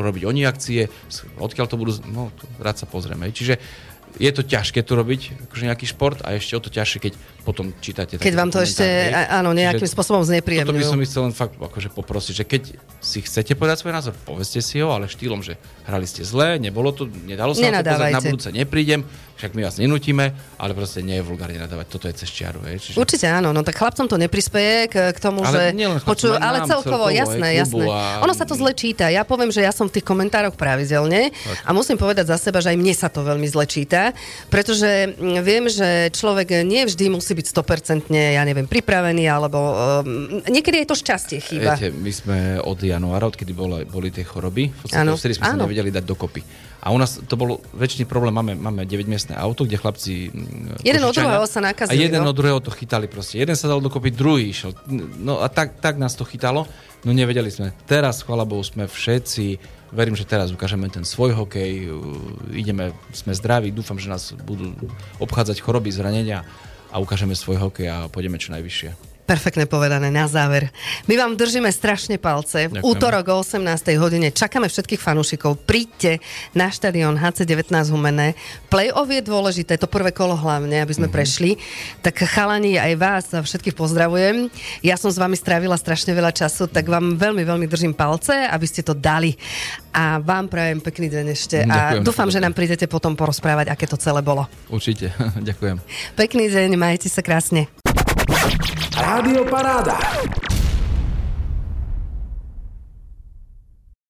robiť 0.00 0.22
oni 0.24 0.48
akcie, 0.48 0.88
odkiaľ 1.36 1.66
to 1.68 1.76
budú, 1.76 1.92
no 2.08 2.32
rád 2.56 2.80
sa 2.80 2.88
pozrieme. 2.88 3.28
Čiže 3.28 3.60
je 4.14 4.30
to 4.30 4.46
ťažké 4.46 4.86
to 4.86 4.94
robiť, 4.94 5.50
akože 5.50 5.64
nejaký 5.66 5.86
šport 5.90 6.22
a 6.22 6.38
ešte 6.38 6.54
o 6.54 6.62
to 6.62 6.70
ťažšie, 6.70 6.98
keď 7.02 7.12
potom 7.42 7.74
čítate. 7.82 8.14
Keď 8.16 8.34
vám 8.34 8.50
to 8.54 8.62
ešte, 8.62 8.84
áno, 9.10 9.50
nejakým 9.50 9.90
spôsobom 9.90 10.22
znepríjemňujú. 10.22 10.70
Toto 10.70 10.78
by 10.78 10.86
som 10.86 11.00
chcel 11.02 11.22
len 11.30 11.34
fakt 11.34 11.58
akože 11.58 11.88
poprosiť, 11.90 12.34
že 12.34 12.44
keď 12.46 12.62
si 13.02 13.18
chcete 13.26 13.58
povedať 13.58 13.82
svoj 13.82 13.94
názor, 13.94 14.14
povedzte 14.22 14.62
si 14.62 14.78
ho, 14.78 14.94
ale 14.94 15.10
štýlom, 15.10 15.42
že 15.42 15.58
hrali 15.84 16.06
ste 16.06 16.22
zle, 16.22 16.62
nebolo 16.62 16.94
to, 16.94 17.10
nedalo 17.26 17.52
sa 17.52 17.66
to 17.68 17.82
na 17.82 18.22
budúce 18.22 18.48
neprídem, 18.54 19.02
však 19.34 19.50
my 19.58 19.66
vás 19.66 19.76
nenutíme, 19.82 20.30
ale 20.58 20.72
proste 20.78 21.02
nie 21.02 21.18
je 21.18 21.24
vulgárne 21.26 21.58
nadávať, 21.58 21.86
toto 21.90 22.06
je 22.06 22.14
cez 22.14 22.30
čiaru. 22.30 22.62
Je, 22.70 22.78
čiže... 22.78 22.96
Určite 22.96 23.26
áno, 23.26 23.50
no 23.50 23.66
tak 23.66 23.74
chlapcom 23.74 24.06
to 24.06 24.14
neprispeje 24.14 24.86
k, 24.86 25.10
k 25.10 25.18
tomu, 25.18 25.42
ale 25.42 25.74
že... 25.74 26.06
Počujú, 26.06 26.38
ale 26.38 26.62
celkovo, 26.64 27.10
celkovo 27.10 27.14
jasné, 27.14 27.48
jasné. 27.58 27.84
A... 27.90 28.22
Ono 28.22 28.34
sa 28.34 28.46
to 28.46 28.54
zle 28.54 28.70
číta. 28.70 29.10
Ja 29.10 29.26
poviem, 29.26 29.50
že 29.50 29.66
ja 29.66 29.74
som 29.74 29.90
v 29.90 29.98
tých 29.98 30.06
komentároch 30.06 30.54
pravidelne 30.54 31.34
tak. 31.34 31.56
a 31.66 31.70
musím 31.74 31.98
povedať 31.98 32.30
za 32.30 32.38
seba, 32.38 32.62
že 32.62 32.70
aj 32.70 32.78
mne 32.78 32.94
sa 32.94 33.10
to 33.10 33.26
veľmi 33.26 33.46
zle 33.50 33.66
číta, 33.66 34.14
pretože 34.48 35.14
mm, 35.18 35.42
viem, 35.42 35.66
že 35.66 36.14
človek 36.14 36.62
nie 36.62 36.86
vždy 36.86 37.10
musí 37.10 37.34
byť 37.34 37.46
100% 37.50 38.14
ja 38.14 38.42
neviem, 38.46 38.70
pripravený, 38.70 39.26
alebo 39.26 39.58
um, 39.58 40.40
niekedy 40.46 40.86
je 40.86 40.88
to 40.88 40.96
šťastie 40.96 41.38
chyba. 41.42 41.74
Viete, 41.74 41.90
my 41.90 42.12
sme 42.14 42.38
od 42.62 42.78
januára, 42.78 43.26
odkedy 43.26 43.50
boli, 43.50 43.82
boli 43.82 44.14
tie 44.14 44.22
choroby, 44.22 44.70
v 44.70 44.78
podstate 44.86 45.34
sme 45.34 45.44
sa 45.44 45.58
nevedeli 45.58 45.90
dať 45.90 46.04
dokopy. 46.06 46.42
A 46.84 46.92
u 46.92 47.00
nás 47.00 47.16
to 47.16 47.34
bol 47.40 47.64
väčší 47.72 48.04
problém, 48.04 48.28
máme, 48.36 48.52
máme 48.60 48.84
9-miestne 48.84 49.32
auto, 49.40 49.64
kde 49.64 49.80
chlapci... 49.80 50.28
Mm, 50.28 50.84
jeden 50.84 51.00
od 51.08 51.16
druhého 51.16 51.48
sa 51.48 51.64
nakazili. 51.64 51.96
A 51.96 52.04
jeden 52.04 52.20
no? 52.20 52.28
od 52.28 52.36
druhého 52.36 52.60
to 52.60 52.68
chytali 52.68 53.08
proste. 53.08 53.40
Jeden 53.40 53.56
sa 53.56 53.72
dal 53.72 53.80
dokopy, 53.80 54.12
druhý 54.12 54.52
išiel. 54.52 54.76
No 55.16 55.40
a 55.40 55.48
tak, 55.48 55.80
tak 55.80 55.96
nás 55.96 56.12
to 56.12 56.28
chytalo. 56.28 56.68
No 57.08 57.16
nevedeli 57.16 57.48
sme. 57.48 57.72
Teraz, 57.88 58.20
chvala 58.20 58.44
Bohu, 58.44 58.60
sme 58.60 58.84
všetci 58.84 59.56
verím, 59.94 60.18
že 60.18 60.28
teraz 60.28 60.52
ukážeme 60.52 60.90
ten 60.90 61.06
svoj 61.06 61.32
hokej, 61.32 61.88
ideme, 62.52 62.92
sme 63.14 63.32
zdraví, 63.32 63.70
dúfam, 63.70 63.96
že 63.96 64.10
nás 64.10 64.34
budú 64.42 64.74
obchádzať 65.22 65.62
choroby, 65.62 65.88
zranenia 65.94 66.42
a 66.90 66.98
ukážeme 66.98 67.32
svoj 67.32 67.62
hokej 67.62 67.86
a 67.88 67.96
pôjdeme 68.10 68.36
čo 68.36 68.50
najvyššie. 68.52 69.13
Perfektne 69.24 69.64
povedané 69.64 70.12
na 70.12 70.28
záver. 70.28 70.68
My 71.08 71.16
vám 71.16 71.32
držíme 71.32 71.72
strašne 71.72 72.20
palce. 72.20 72.68
V 72.68 72.84
útorok 72.84 73.32
o 73.32 73.40
18. 73.40 73.56
hodine 73.96 74.28
čakáme 74.28 74.68
všetkých 74.68 75.00
fanúšikov. 75.00 75.64
Príďte 75.64 76.20
na 76.52 76.68
štadión 76.68 77.16
HC19 77.16 77.72
Humené. 77.88 78.36
Play-off 78.68 79.08
je 79.08 79.24
dôležité, 79.24 79.80
to 79.80 79.88
prvé 79.88 80.12
kolo 80.12 80.36
hlavne, 80.36 80.76
aby 80.76 80.92
sme 80.92 81.08
mm-hmm. 81.08 81.16
prešli. 81.16 81.56
Tak 82.04 82.20
chalani, 82.20 82.76
aj 82.76 82.92
vás 83.00 83.24
a 83.32 83.40
všetkých 83.40 83.72
pozdravujem. 83.72 84.52
Ja 84.84 85.00
som 85.00 85.08
s 85.08 85.16
vami 85.16 85.40
strávila 85.40 85.80
strašne 85.80 86.12
veľa 86.12 86.36
času, 86.36 86.68
tak 86.68 86.84
vám 86.84 87.16
veľmi, 87.16 87.48
veľmi 87.48 87.64
držím 87.64 87.96
palce, 87.96 88.36
aby 88.36 88.66
ste 88.68 88.84
to 88.84 88.92
dali. 88.92 89.40
A 89.96 90.20
vám 90.20 90.52
prajem 90.52 90.84
pekný 90.84 91.08
deň 91.08 91.26
ešte. 91.32 91.64
Ďakujem, 91.64 92.02
a 92.02 92.04
dúfam, 92.04 92.28
že 92.28 92.44
nám 92.44 92.52
prídete 92.52 92.84
potom 92.84 93.16
porozprávať, 93.16 93.72
aké 93.72 93.88
to 93.88 93.96
celé 93.96 94.20
bolo. 94.20 94.44
Určite, 94.68 95.16
ďakujem. 95.48 95.80
Pekný 96.12 96.52
deň, 96.52 96.76
majte 96.76 97.08
sa 97.08 97.24
krásne. 97.24 97.72
Rádio 98.96 99.44
Paráda. 99.44 99.98